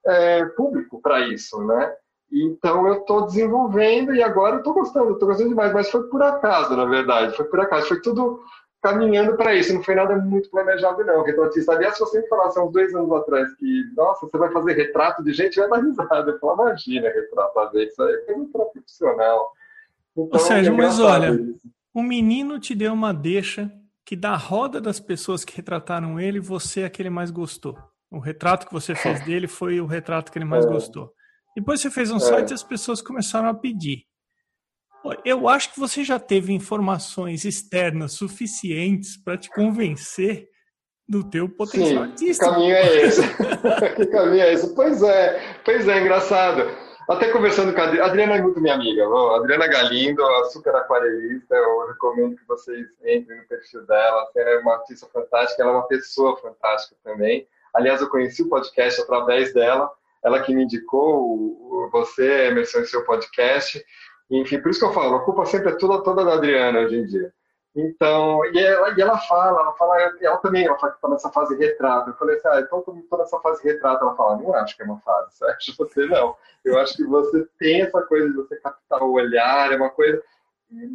[0.05, 1.95] é, público para isso, né?
[2.31, 6.21] Então eu estou desenvolvendo e agora eu estou gostando, estou gostando demais, mas foi por
[6.21, 8.39] acaso, na verdade, foi por acaso, foi tudo
[8.81, 11.73] caminhando para isso, não foi nada muito planejado não, retratista.
[11.73, 14.73] Aliás, se você me falasse há uns dois anos atrás que, nossa, você vai fazer
[14.73, 18.33] retrato de gente, ia dar risada, eu falava, imagina retrato a ver, isso aí é
[18.33, 19.51] coisa profissional.
[20.17, 21.37] Então, Ou seja, mas olha,
[21.93, 23.71] o menino te deu uma deixa
[24.03, 27.77] que da roda das pessoas que retrataram ele, você é aquele mais gostou.
[28.09, 30.67] O retrato que você fez dele foi o retrato que ele mais é.
[30.67, 31.13] gostou.
[31.55, 32.19] Depois você fez um é.
[32.19, 34.05] site e as pessoas começaram a pedir.
[35.25, 40.47] Eu acho que você já teve informações externas suficientes para te convencer
[41.09, 42.45] do teu potencial Sim, artístico.
[42.45, 43.21] Que caminho é esse?
[43.95, 44.75] que caminho é esse?
[44.75, 46.69] Pois é, pois é, engraçado.
[47.09, 49.03] Até conversando com a Adriana, a Adriana é muito minha amiga.
[49.03, 54.29] A Adriana Galindo, a super aquarelista, eu recomendo que vocês entrem no perfil dela.
[54.35, 57.47] Ela é uma artista fantástica, ela é uma pessoa fantástica também.
[57.73, 59.91] Aliás, eu conheci o podcast através dela
[60.23, 63.83] ela que me indicou você, Emerson, em seu podcast.
[64.29, 66.97] Enfim, por isso que eu falo, a culpa sempre é toda, toda da Adriana hoje
[66.97, 67.33] em dia.
[67.75, 71.29] Então, e ela, e ela fala, ela fala, ela também, ela fala que está nessa
[71.29, 72.09] fase retrato.
[72.09, 74.03] Eu falei assim, ah, então estou nessa fase retrato.
[74.03, 76.35] Ela fala, não acho que é uma fase, você acha você não.
[76.65, 80.21] Eu acho que você tem essa coisa de você captar o olhar, é uma coisa.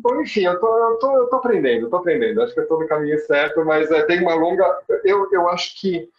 [0.02, 2.42] Bom, enfim, eu tô, eu tô, eu tô aprendendo, tô aprendendo.
[2.42, 4.80] Acho que eu estou no caminho certo, mas é, tem uma longa.
[5.04, 6.10] Eu, eu acho que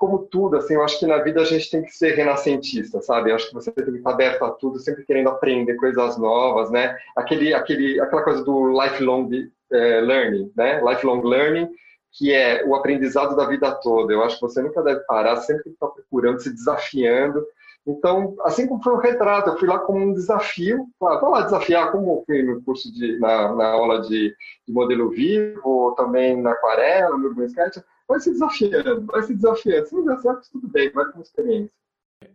[0.00, 3.30] como tudo, assim, eu acho que na vida a gente tem que ser renascentista, sabe?
[3.30, 6.70] Eu acho que você tem que estar aberto a tudo, sempre querendo aprender coisas novas,
[6.70, 6.96] né?
[7.14, 10.80] Aquele, aquele, aquela coisa do lifelong uh, learning, né?
[10.82, 11.68] Lifelong learning,
[12.12, 14.10] que é o aprendizado da vida toda.
[14.10, 17.44] Eu acho que você nunca deve parar, sempre tem que estar procurando, se desafiando.
[17.86, 21.42] Então, assim como foi o retrato, eu fui lá como um desafio, claro, vou lá
[21.42, 24.34] desafiar, como fui no curso de, na, na aula de,
[24.66, 29.86] de modelo vivo, também na aquarela, no Urban Sketch, vai se desafiando, vai se desafiando.
[29.86, 31.72] Se não der certo, tudo bem, vai com experiência.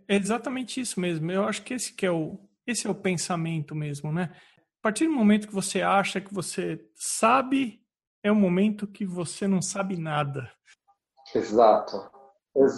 [0.08, 1.30] É exatamente isso mesmo.
[1.30, 4.32] Eu acho que esse que é o, esse é o pensamento mesmo, né?
[4.80, 7.82] A partir do momento que você acha que você sabe,
[8.24, 10.50] é o momento que você não sabe nada.
[11.34, 12.10] Exato.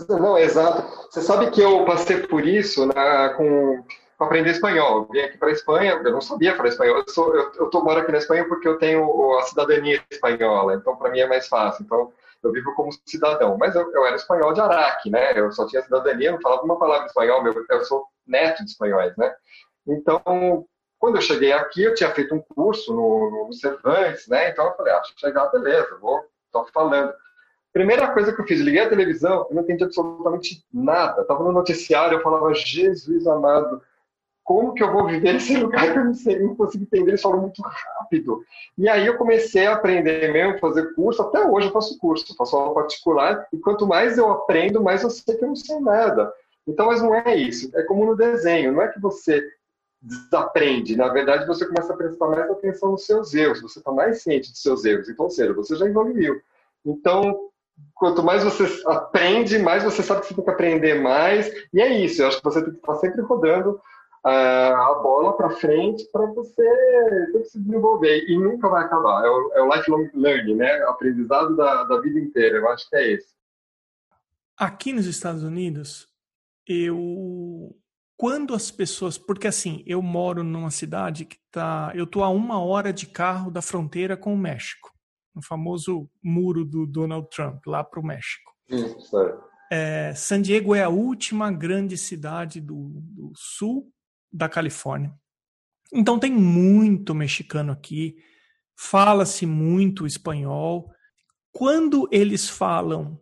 [0.10, 0.81] Não, exato.
[1.12, 3.83] Você sabe que eu passei por isso né, com,
[4.17, 5.01] com aprender espanhol.
[5.01, 6.97] Eu vim aqui para a Espanha, eu não sabia falar espanhol.
[6.97, 10.73] Eu, sou, eu, eu tô, moro aqui na Espanha porque eu tenho a cidadania espanhola,
[10.73, 11.83] então para mim é mais fácil.
[11.83, 12.12] Então,
[12.43, 13.58] eu vivo como cidadão.
[13.58, 15.38] Mas eu, eu era espanhol de Araque, né?
[15.38, 19.15] Eu só tinha cidadania, não falava uma palavra espanhol, meu, eu sou neto de espanhóis,
[19.17, 19.34] né?
[19.88, 20.67] Então,
[21.00, 24.50] quando eu cheguei aqui, eu tinha feito um curso no, no Cervantes, né?
[24.50, 27.13] Então eu falei, ah, chegar, beleza, vou, tô falando.
[27.71, 31.21] Primeira coisa que eu fiz, liguei a televisão, eu não entendi absolutamente nada.
[31.21, 33.82] Estava no noticiário, eu falava, Jesus amado,
[34.47, 37.21] como que eu vou viver nesse lugar que eu não sei, não consigo entender, eles
[37.21, 38.45] falam muito rápido.
[38.77, 42.55] E aí eu comecei a aprender mesmo, fazer curso, até hoje eu faço curso, faço
[42.55, 46.31] aula particular, e quanto mais eu aprendo, mais eu sei que eu não sei nada.
[46.65, 49.43] Então, mas não é isso, é como no desenho, não é que você
[50.01, 54.21] desaprende, na verdade você começa a prestar mais atenção nos seus erros, você está mais
[54.21, 56.39] ciente dos seus erros, então, ou seja, você já evoluiu.
[56.86, 57.49] Então,
[57.95, 61.89] quanto mais você aprende, mais você sabe que você tem que aprender mais, e é
[61.99, 63.81] isso, eu acho que você tem que estar sempre rodando
[64.30, 66.63] a bola para frente para você
[67.46, 69.26] se desenvolver e nunca vai acabar.
[69.26, 70.86] É o, é o lifelong learning, né?
[70.86, 72.58] O aprendizado da, da vida inteira.
[72.58, 73.36] Eu acho que é esse.
[74.58, 76.08] Aqui nos Estados Unidos,
[76.68, 77.76] eu
[78.20, 82.60] quando as pessoas, porque assim, eu moro numa cidade que tá, eu tô a uma
[82.60, 84.92] hora de carro da fronteira com o México.
[85.36, 88.52] no famoso muro do Donald Trump, lá para o México.
[88.68, 89.16] Isso,
[89.72, 93.94] é, San Diego é a última grande cidade do, do sul
[94.38, 95.12] da Califórnia.
[95.91, 98.17] Então tem muito mexicano aqui,
[98.76, 100.91] fala-se muito espanhol.
[101.52, 103.19] Quando eles falam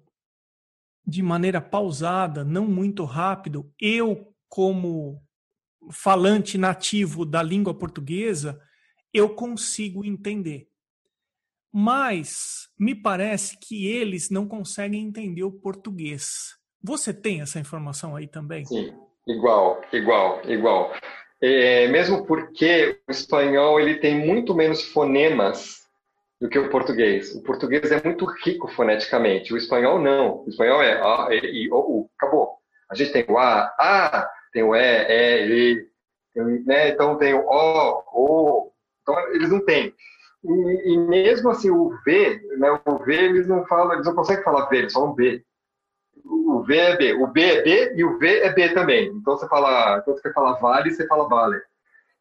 [1.07, 5.23] de maneira pausada, não muito rápido, eu, como
[5.91, 8.59] falante nativo da língua portuguesa,
[9.13, 10.67] eu consigo entender.
[11.71, 16.57] Mas me parece que eles não conseguem entender o português.
[16.81, 18.65] Você tem essa informação aí também?
[18.65, 18.93] Sim,
[19.27, 20.93] igual, igual, igual.
[21.41, 25.85] É, mesmo porque o espanhol ele tem muito menos fonemas
[26.39, 27.35] do que o português.
[27.35, 30.43] O português é muito rico foneticamente, o espanhol não.
[30.43, 32.57] O espanhol é A, E, I, O, U, acabou.
[32.89, 35.87] A gente tem o A, A, tem o E, E,
[36.35, 36.89] E, né?
[36.89, 39.93] então tem o O, O, então eles não têm.
[40.43, 44.43] E, e, mesmo assim, o V, né, o V eles não falam, eles não conseguem
[44.43, 45.43] falar V, eles falam B.
[46.25, 49.07] O V é B, o B é B e o V é B também.
[49.09, 51.61] Então você fala, quando você quer falar vale, você fala vale.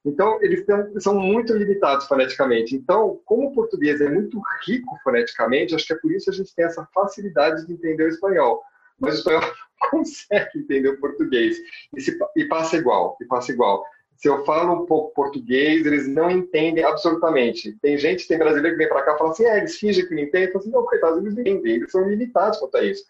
[0.04, 0.64] Então, eles
[0.98, 2.76] são muito limitados foneticamente.
[2.76, 6.34] Então, como o português é muito rico foneticamente, acho que é por isso que a
[6.34, 8.62] gente tem essa facilidade de entender o espanhol.
[9.00, 9.40] Mas o espanhol
[9.90, 11.56] consegue entender o português.
[11.96, 13.82] E, se, e passa igual, e passa igual.
[14.16, 17.72] Se eu falo um pouco português, eles não entendem absolutamente.
[17.80, 20.14] Tem gente, tem brasileiro que vem para cá e fala assim, é, eles fingem que
[20.14, 20.48] não entendem.
[20.48, 23.04] Eu falo assim, não, coitados, eles entendem, eles são limitados quanto a isso.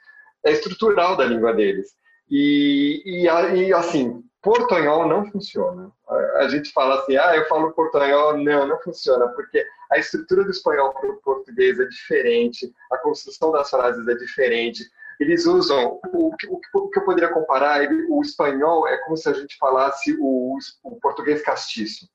[0.45, 1.95] É estrutural da língua deles.
[2.31, 5.91] E, e, e assim, portanhol não funciona.
[6.37, 10.51] A gente fala assim, ah, eu falo portanhol, não, não funciona, porque a estrutura do
[10.51, 14.85] espanhol para o português é diferente, a construção das frases é diferente.
[15.21, 19.29] Eles usam, o, o, o que eu poderia comparar, ele, o espanhol é como se
[19.29, 22.07] a gente falasse o, o português castiço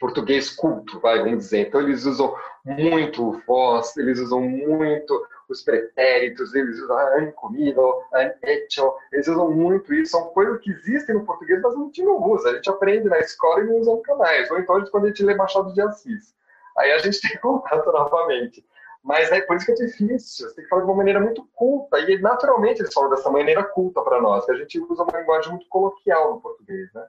[0.00, 1.68] português culto, vai, vamos dizer.
[1.68, 5.22] Então, eles usam muito voz, eles usam muito
[5.52, 10.70] os pretéritos, eles usam han comido, han hecho, eles usam muito isso, são coisas que
[10.70, 13.76] existem no português, mas a gente não usa, a gente aprende na escola e não
[13.76, 16.34] usa nunca mais, ou então quando a gente lê Machado de Assis.
[16.78, 18.64] Aí a gente tem contato novamente.
[19.02, 21.48] Mas é por isso que é difícil, você tem que falar de uma maneira muito
[21.54, 25.18] culta, e naturalmente eles falam dessa maneira culta para nós, que a gente usa uma
[25.18, 27.06] linguagem muito coloquial no português, né?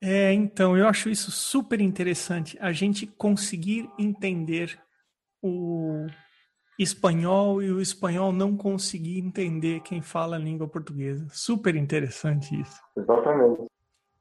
[0.00, 4.78] É, então, eu acho isso super interessante, a gente conseguir entender
[5.42, 6.06] o
[6.78, 11.26] espanhol e o espanhol não conseguir entender quem fala a língua portuguesa.
[11.32, 12.80] Super interessante isso.
[12.96, 13.64] Exatamente.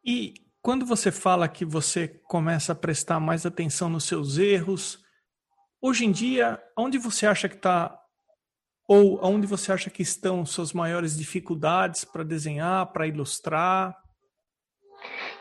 [0.04, 5.04] E quando você fala que você começa a prestar mais atenção nos seus erros,
[5.82, 8.00] hoje em dia, onde você acha que está
[8.88, 13.96] ou onde você acha que estão suas maiores dificuldades para desenhar, para ilustrar?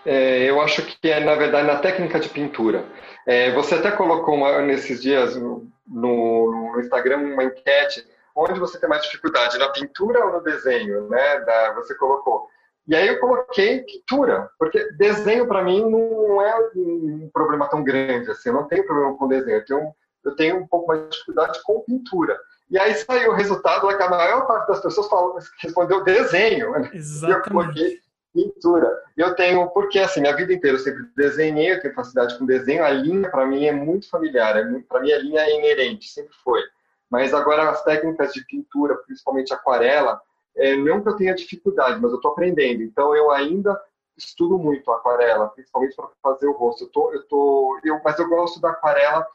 [0.04, 2.86] É, eu acho que é, na verdade, na técnica de pintura.
[3.26, 8.06] É, você até colocou uma, nesses dias no, no, Instagram uma enquete
[8.36, 11.40] onde você tem mais dificuldade, na pintura ou no desenho, né?
[11.40, 12.48] Da, você colocou.
[12.86, 18.30] E aí eu coloquei pintura, porque desenho para mim não é um problema tão grande
[18.30, 18.50] assim.
[18.50, 21.62] Eu não tenho problema com desenho, eu tenho, eu tenho um pouco mais de dificuldade
[21.62, 22.38] com pintura.
[22.70, 26.72] E aí saiu o resultado que a maior parte das pessoas falou, respondeu desenho.
[26.72, 26.90] Né?
[26.92, 27.30] Exatamente.
[27.30, 28.00] E eu coloquei
[28.34, 29.00] pintura.
[29.16, 32.84] Eu tenho, porque assim, minha vida inteira eu sempre desenhei, eu tenho facilidade com desenho,
[32.84, 36.34] a linha para mim é muito familiar, é para mim a linha é inerente, sempre
[36.42, 36.60] foi.
[37.08, 40.20] Mas agora as técnicas de pintura, principalmente aquarela,
[40.56, 42.82] é, não que eu tenha dificuldade, mas eu estou aprendendo.
[42.82, 43.80] Então eu ainda
[44.16, 46.84] estudo muito aquarela, principalmente para fazer o rosto.
[46.84, 49.26] Eu tô, eu tô, eu, mas eu gosto da aquarela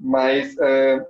[0.00, 1.06] mais é,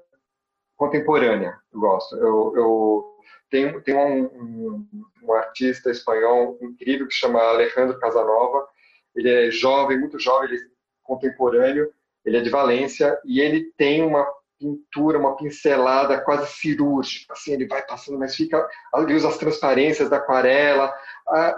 [0.77, 1.59] contemporânea.
[1.73, 2.17] Eu gosto.
[2.17, 3.12] Eu, eu
[3.51, 4.89] tem, tem um, um,
[5.23, 8.67] um, artista espanhol incrível que chama Alejandro Casanova.
[9.15, 10.67] Ele é jovem, muito jovem, ele é
[11.03, 11.93] contemporâneo,
[12.25, 14.27] ele é de Valência e ele tem uma
[14.63, 18.65] pintura, uma pincelada quase cirúrgica, assim, ele vai passando, mas fica,
[18.97, 20.95] ele usa as transparências da aquarela,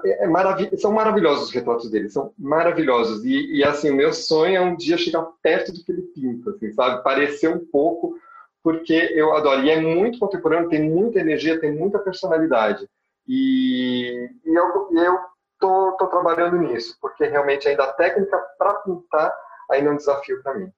[0.07, 4.57] é, é são maravilhosos os retratos dele, são maravilhosos, e, e, assim, o meu sonho
[4.57, 8.19] é um dia chegar perto do que ele pinta, assim, sabe, parecer um pouco
[8.65, 9.63] porque eu adoro.
[9.63, 12.89] E é muito contemporâneo, tem muita energia, tem muita personalidade.
[13.29, 15.19] E, e eu, eu
[15.61, 19.33] tô, tô trabalhando nisso, porque realmente ainda a técnica para pintar
[19.71, 20.73] ainda é um desafio para mim.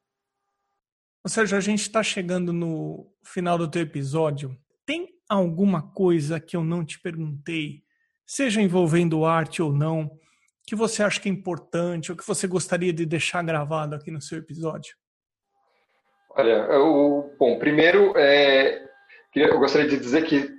[1.29, 4.57] Seja, a gente está chegando no final do teu episódio.
[4.85, 7.83] Tem alguma coisa que eu não te perguntei,
[8.25, 10.11] seja envolvendo arte ou não,
[10.65, 14.21] que você acha que é importante ou que você gostaria de deixar gravado aqui no
[14.21, 14.97] seu episódio?
[16.39, 18.85] Olha, eu, bom, primeiro, é,
[19.35, 20.55] eu gostaria de dizer que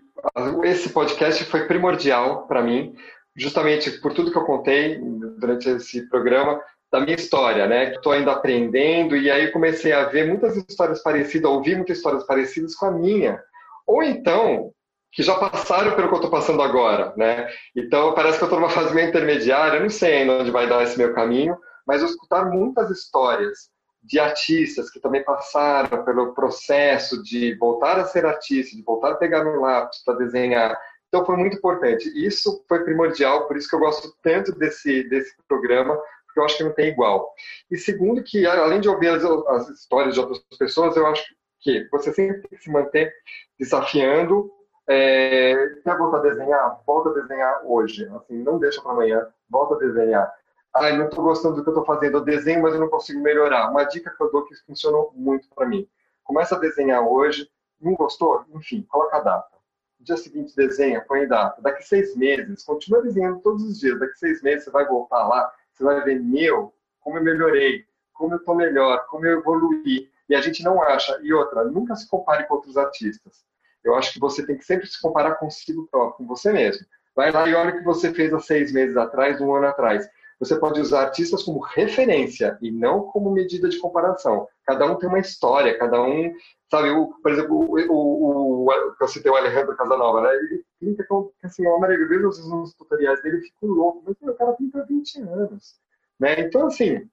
[0.64, 2.96] esse podcast foi primordial para mim,
[3.36, 5.00] justamente por tudo que eu contei
[5.40, 6.60] durante esse programa,
[6.92, 7.92] da minha história, né?
[7.92, 12.26] Estou ainda aprendendo e aí comecei a ver muitas histórias parecidas, a ouvir muitas histórias
[12.26, 13.40] parecidas com a minha.
[13.86, 14.72] Ou então
[15.12, 17.48] que já passaram pelo que eu estou passando agora, né?
[17.76, 20.82] Então parece que eu estou numa fase meio intermediária, não sei ainda onde vai dar
[20.82, 21.56] esse meu caminho,
[21.86, 23.70] mas eu escutar muitas histórias
[24.08, 29.16] de artistas que também passaram pelo processo de voltar a ser artista, de voltar a
[29.16, 30.80] pegar no lápis para desenhar.
[31.10, 32.10] Então foi muito importante.
[32.16, 35.96] Isso foi primordial, por isso que eu gosto tanto desse, desse programa,
[36.26, 37.34] porque eu acho que não tem igual.
[37.70, 41.26] E segundo, que além de ouvir as, as histórias de outras pessoas, eu acho
[41.60, 43.14] que você sempre tem que se manter
[43.60, 44.50] desafiando.
[44.90, 45.54] É,
[45.84, 46.82] quer voltar a desenhar?
[46.88, 48.10] Volta a desenhar hoje.
[48.16, 49.28] Assim, não deixa para amanhã.
[49.50, 50.34] Volta a desenhar.
[50.80, 52.18] Ai, não estou gostando do que eu estou fazendo.
[52.18, 53.70] Eu desenho, mas eu não consigo melhorar.
[53.70, 55.88] Uma dica que eu dou que funcionou muito para mim.
[56.24, 57.50] Começa a desenhar hoje.
[57.80, 58.44] Não gostou?
[58.54, 59.58] Enfim, coloca a data.
[60.00, 61.62] No dia seguinte desenha, põe data.
[61.62, 64.00] Daqui seis meses, continua desenhando todos os dias.
[64.00, 68.34] Daqui seis meses você vai voltar lá, você vai ver, meu, como eu melhorei, como
[68.34, 70.10] eu estou melhor, como eu evoluí.
[70.30, 71.20] E a gente não acha.
[71.22, 73.46] E outra, nunca se compare com outros artistas.
[73.84, 76.86] Eu acho que você tem que sempre se comparar consigo próprio, com você mesmo.
[77.16, 80.08] Vai lá e olha o que você fez há seis meses atrás, um ano atrás.
[80.40, 84.48] Você pode usar artistas como referência e não como medida de comparação.
[84.66, 86.32] Cada um tem uma história, cada um,
[86.70, 90.30] sabe, o, por exemplo, o, o, o, eu citei o Alejandro Casanova, né?
[90.36, 94.82] Ele pinta com, assim, uma maravilha, nos tutoriais dele, fica louco, mas o cara pinta
[94.82, 95.76] há 20 anos,
[96.20, 96.40] né?
[96.40, 97.10] Então, assim,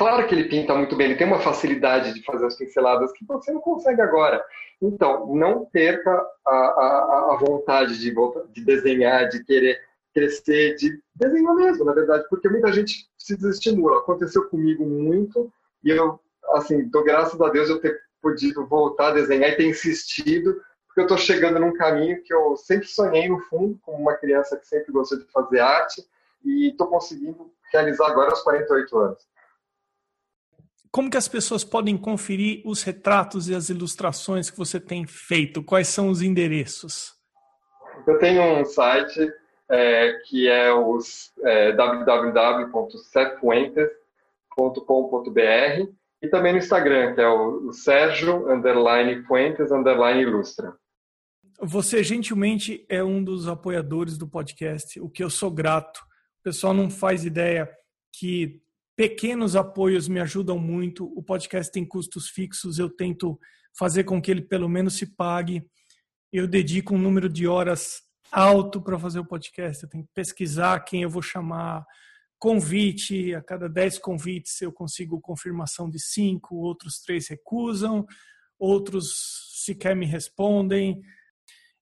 [0.00, 3.22] Claro que ele pinta muito bem, ele tem uma facilidade de fazer as pinceladas que
[3.26, 4.42] você não consegue agora.
[4.80, 6.10] Então, não perca
[6.46, 8.10] a, a, a vontade de,
[8.50, 9.78] de desenhar, de querer
[10.12, 13.98] crescer, de desenhar mesmo, na verdade, porque muita gente se desestimula.
[13.98, 15.52] Aconteceu comigo muito
[15.84, 16.20] e eu,
[16.54, 21.00] assim, dou graças a Deus eu ter podido voltar a desenhar e ter insistido, porque
[21.00, 24.66] eu estou chegando num caminho que eu sempre sonhei no fundo, como uma criança que
[24.66, 26.02] sempre gostou de fazer arte,
[26.44, 29.30] e estou conseguindo realizar agora aos 48 anos.
[30.90, 35.62] Como que as pessoas podem conferir os retratos e as ilustrações que você tem feito?
[35.62, 37.14] Quais são os endereços?
[38.06, 39.32] Eu tenho um site
[39.70, 40.98] é, que é o
[41.44, 41.72] é,
[46.22, 50.74] e também no Instagram, que é o, o Sérgio underline Fuentes underline Ilustra.
[51.62, 55.98] Você gentilmente é um dos apoiadores do podcast, o que eu sou grato.
[56.40, 57.70] O pessoal não faz ideia
[58.12, 58.60] que
[58.96, 61.10] Pequenos apoios me ajudam muito.
[61.16, 63.40] O podcast tem custos fixos, eu tento
[63.78, 65.64] fazer com que ele pelo menos se pague.
[66.30, 69.82] Eu dedico um número de horas alto para fazer o podcast.
[69.82, 71.84] Eu tenho que pesquisar quem eu vou chamar,
[72.38, 73.34] convite.
[73.34, 78.06] A cada 10 convites eu consigo confirmação de cinco, outros três recusam,
[78.58, 81.00] outros sequer me respondem.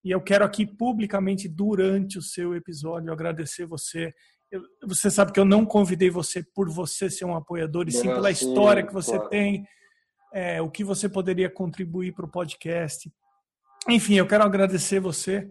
[0.05, 4.15] E eu quero aqui publicamente, durante o seu episódio, agradecer você
[4.51, 8.09] eu, você sabe que eu não convidei você por você ser um apoiador, e sim
[8.09, 9.67] pela história que você tem,
[10.33, 13.11] é, o que você poderia contribuir para o podcast.
[13.89, 15.51] Enfim, eu quero agradecer você.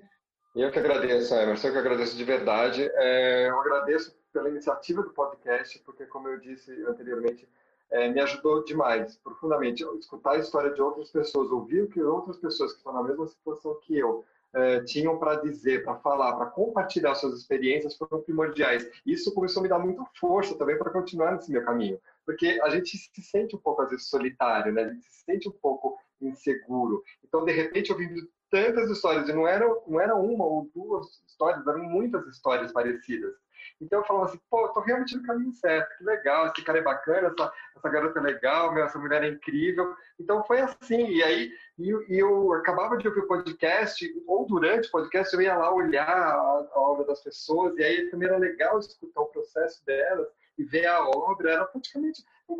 [0.58, 2.90] Eu que agradeço, Emerson, eu que agradeço de verdade.
[2.96, 7.48] É, eu agradeço pela iniciativa do podcast, porque, como eu disse anteriormente,
[7.92, 9.84] é, me ajudou demais, profundamente.
[10.00, 13.28] Escutar a história de outras pessoas, ouvir o que outras pessoas que estão na mesma
[13.28, 18.90] situação que eu eh, tinham para dizer, para falar, para compartilhar suas experiências foram primordiais.
[19.06, 22.70] Isso começou a me dar muita força também para continuar nesse meu caminho, porque a
[22.70, 24.84] gente se sente um pouco às vezes solitário, né?
[24.84, 27.04] A gente se sente um pouco inseguro.
[27.24, 31.66] Então, de repente, ouvindo tantas histórias, e não era, não era uma ou duas histórias,
[31.68, 33.34] eram muitas histórias parecidas.
[33.82, 36.82] Então eu falava assim, pô, tô realmente no caminho certo, que legal, esse cara é
[36.82, 39.94] bacana, essa, essa garota é legal, meu, essa mulher é incrível.
[40.20, 44.88] Então foi assim, e aí e, e eu acabava de ouvir o podcast, ou durante
[44.88, 48.38] o podcast eu ia lá olhar a, a obra das pessoas, e aí também era
[48.38, 50.28] legal escutar o processo delas
[50.58, 52.56] e ver a obra, era praticamente um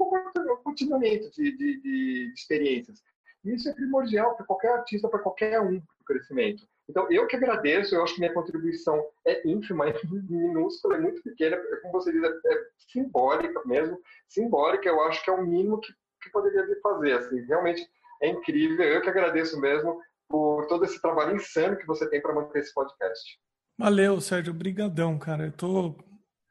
[0.64, 3.02] continuamento de, de, de experiências.
[3.48, 6.64] Isso é primordial para qualquer artista, para qualquer um, para o crescimento.
[6.90, 9.94] Então, eu que agradeço, eu acho que minha contribuição é ínfima, é
[10.30, 15.24] minúscula, é muito pequena, é, como você diz, é, é simbólica mesmo, simbólica, eu acho
[15.24, 15.92] que é o mínimo que,
[16.22, 17.86] que poderia fazer, assim, realmente
[18.22, 22.34] é incrível, eu que agradeço mesmo por todo esse trabalho insano que você tem para
[22.34, 23.40] manter esse podcast.
[23.78, 25.96] Valeu, Sérgio, brigadão, cara, eu tô...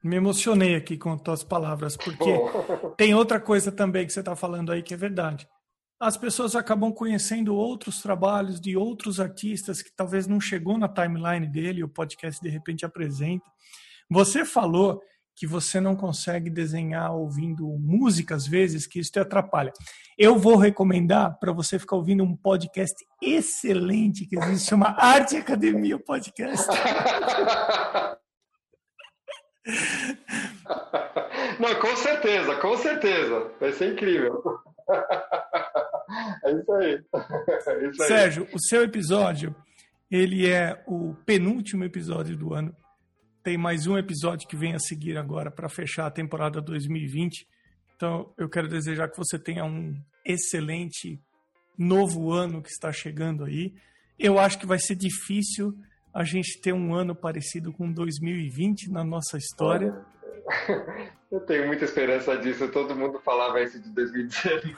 [0.05, 2.25] Me emocionei aqui com as tuas palavras, porque
[2.97, 5.49] tem outra coisa também que você está falando aí que é verdade
[5.99, 11.47] as pessoas acabam conhecendo outros trabalhos de outros artistas que talvez não chegou na timeline
[11.47, 13.47] dele, o podcast de repente apresenta.
[14.11, 15.03] Você falou
[15.35, 19.73] que você não consegue desenhar ouvindo música às vezes, que isso te atrapalha.
[20.19, 25.99] Eu vou recomendar para você ficar ouvindo um podcast excelente que existe, chama Arte Academia
[25.99, 26.67] Podcast.
[31.59, 33.51] Não, com certeza, com certeza.
[33.59, 34.43] Vai ser incrível.
[36.47, 37.05] É isso aí.
[37.69, 38.09] É isso aí.
[38.09, 39.55] Sérgio, o seu episódio,
[40.11, 42.75] ele é o penúltimo episódio do ano.
[43.43, 47.47] Tem mais um episódio que vem a seguir agora para fechar a temporada 2020.
[47.95, 49.95] Então, eu quero desejar que você tenha um
[50.25, 51.21] excelente
[51.77, 53.75] novo ano que está chegando aí.
[54.19, 55.77] Eu acho que vai ser difícil
[56.15, 59.95] a gente ter um ano parecido com 2020 na nossa história.
[61.31, 62.69] Eu tenho muita esperança disso.
[62.69, 64.77] Todo mundo falava isso de 2019.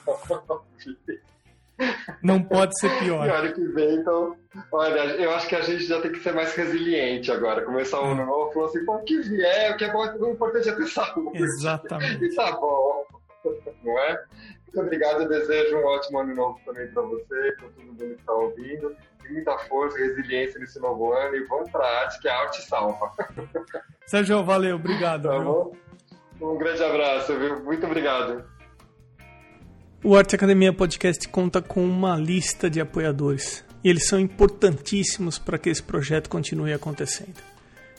[2.22, 3.26] Não pode ser pior.
[3.26, 4.36] E olha que vem, então.
[4.72, 7.64] Olha, eu acho que a gente já tem que ser mais resiliente agora.
[7.64, 10.68] Começar um ano novo, falou assim: o que vier, o que é bom, o importante
[10.68, 11.42] é ter saúde.
[11.42, 12.24] Exatamente.
[12.28, 13.04] E tá bom.
[13.84, 14.20] Não é?
[14.66, 15.22] Muito obrigado.
[15.22, 18.96] Eu desejo um ótimo ano novo também para você, para todo mundo que está ouvindo.
[19.24, 21.36] E muita força, resiliência nesse novo ano.
[21.36, 23.12] E vamos para a arte, que a arte salva.
[24.06, 24.76] Sérgio, valeu.
[24.76, 25.28] Obrigado.
[25.28, 25.72] Tá bom?
[26.40, 27.62] Um grande abraço, viu?
[27.62, 28.44] Muito obrigado.
[30.02, 35.58] O Arte Academia Podcast conta com uma lista de apoiadores e eles são importantíssimos para
[35.58, 37.34] que esse projeto continue acontecendo.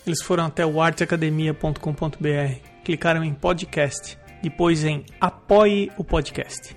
[0.08, 6.74] Eles foram até o arteacademia.com.br, clicaram em podcast, depois em apoie o podcast.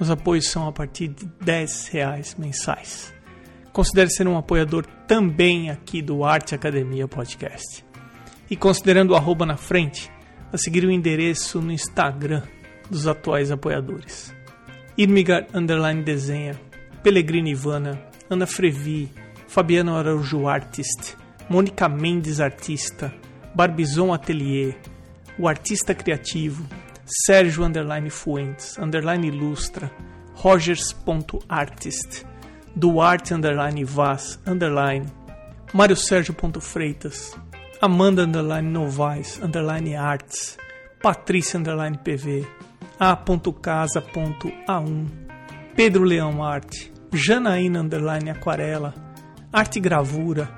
[0.00, 3.12] Os apoios são a partir de 10 reais mensais.
[3.70, 7.84] Considere ser um apoiador também aqui do Arte Academia Podcast.
[8.50, 10.10] E considerando o arroba na frente,
[10.50, 12.42] a seguir o endereço no Instagram
[12.90, 14.33] dos atuais apoiadores.
[14.96, 16.58] Irmigar Underline Desenha,
[17.02, 17.98] Pellegrini Ivana,
[18.30, 19.10] Ana Frevi,
[19.48, 21.16] Fabiano Araújo Artist,
[21.48, 23.12] Mônica Mendes Artista,
[23.54, 24.76] Barbizon Atelier,
[25.38, 26.64] O Artista Criativo,
[27.04, 29.90] Sérgio Underline Fuentes, Underline Ilustra,
[30.42, 32.24] Rogers.artist,
[32.74, 35.06] Duarte Underline Vaz, Underline,
[35.72, 37.36] Mário Sérgio.freitas,
[37.80, 40.56] Amanda Underline Novaes, Underline Arts,
[41.02, 42.46] Patrícia Underline PV,
[42.98, 45.06] a.casa.a1,
[45.74, 48.94] Pedro Leão Arte, Janaína Underline Aquarela,
[49.52, 50.48] Arte Gravura,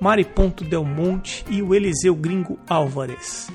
[0.00, 3.50] Mari.del Monte e o Eliseu Gringo Álvares.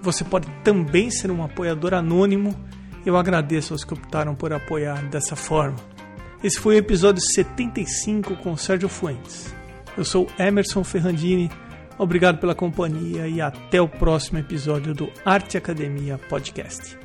[0.00, 2.54] Você pode também ser um apoiador anônimo.
[3.06, 5.76] Eu agradeço aos que optaram por apoiar dessa forma.
[6.42, 9.54] Esse foi o episódio 75 com Sérgio Fuentes.
[9.96, 11.50] Eu sou Emerson Ferrandini.
[11.98, 17.01] Obrigado pela companhia e até o próximo episódio do Arte Academia Podcast.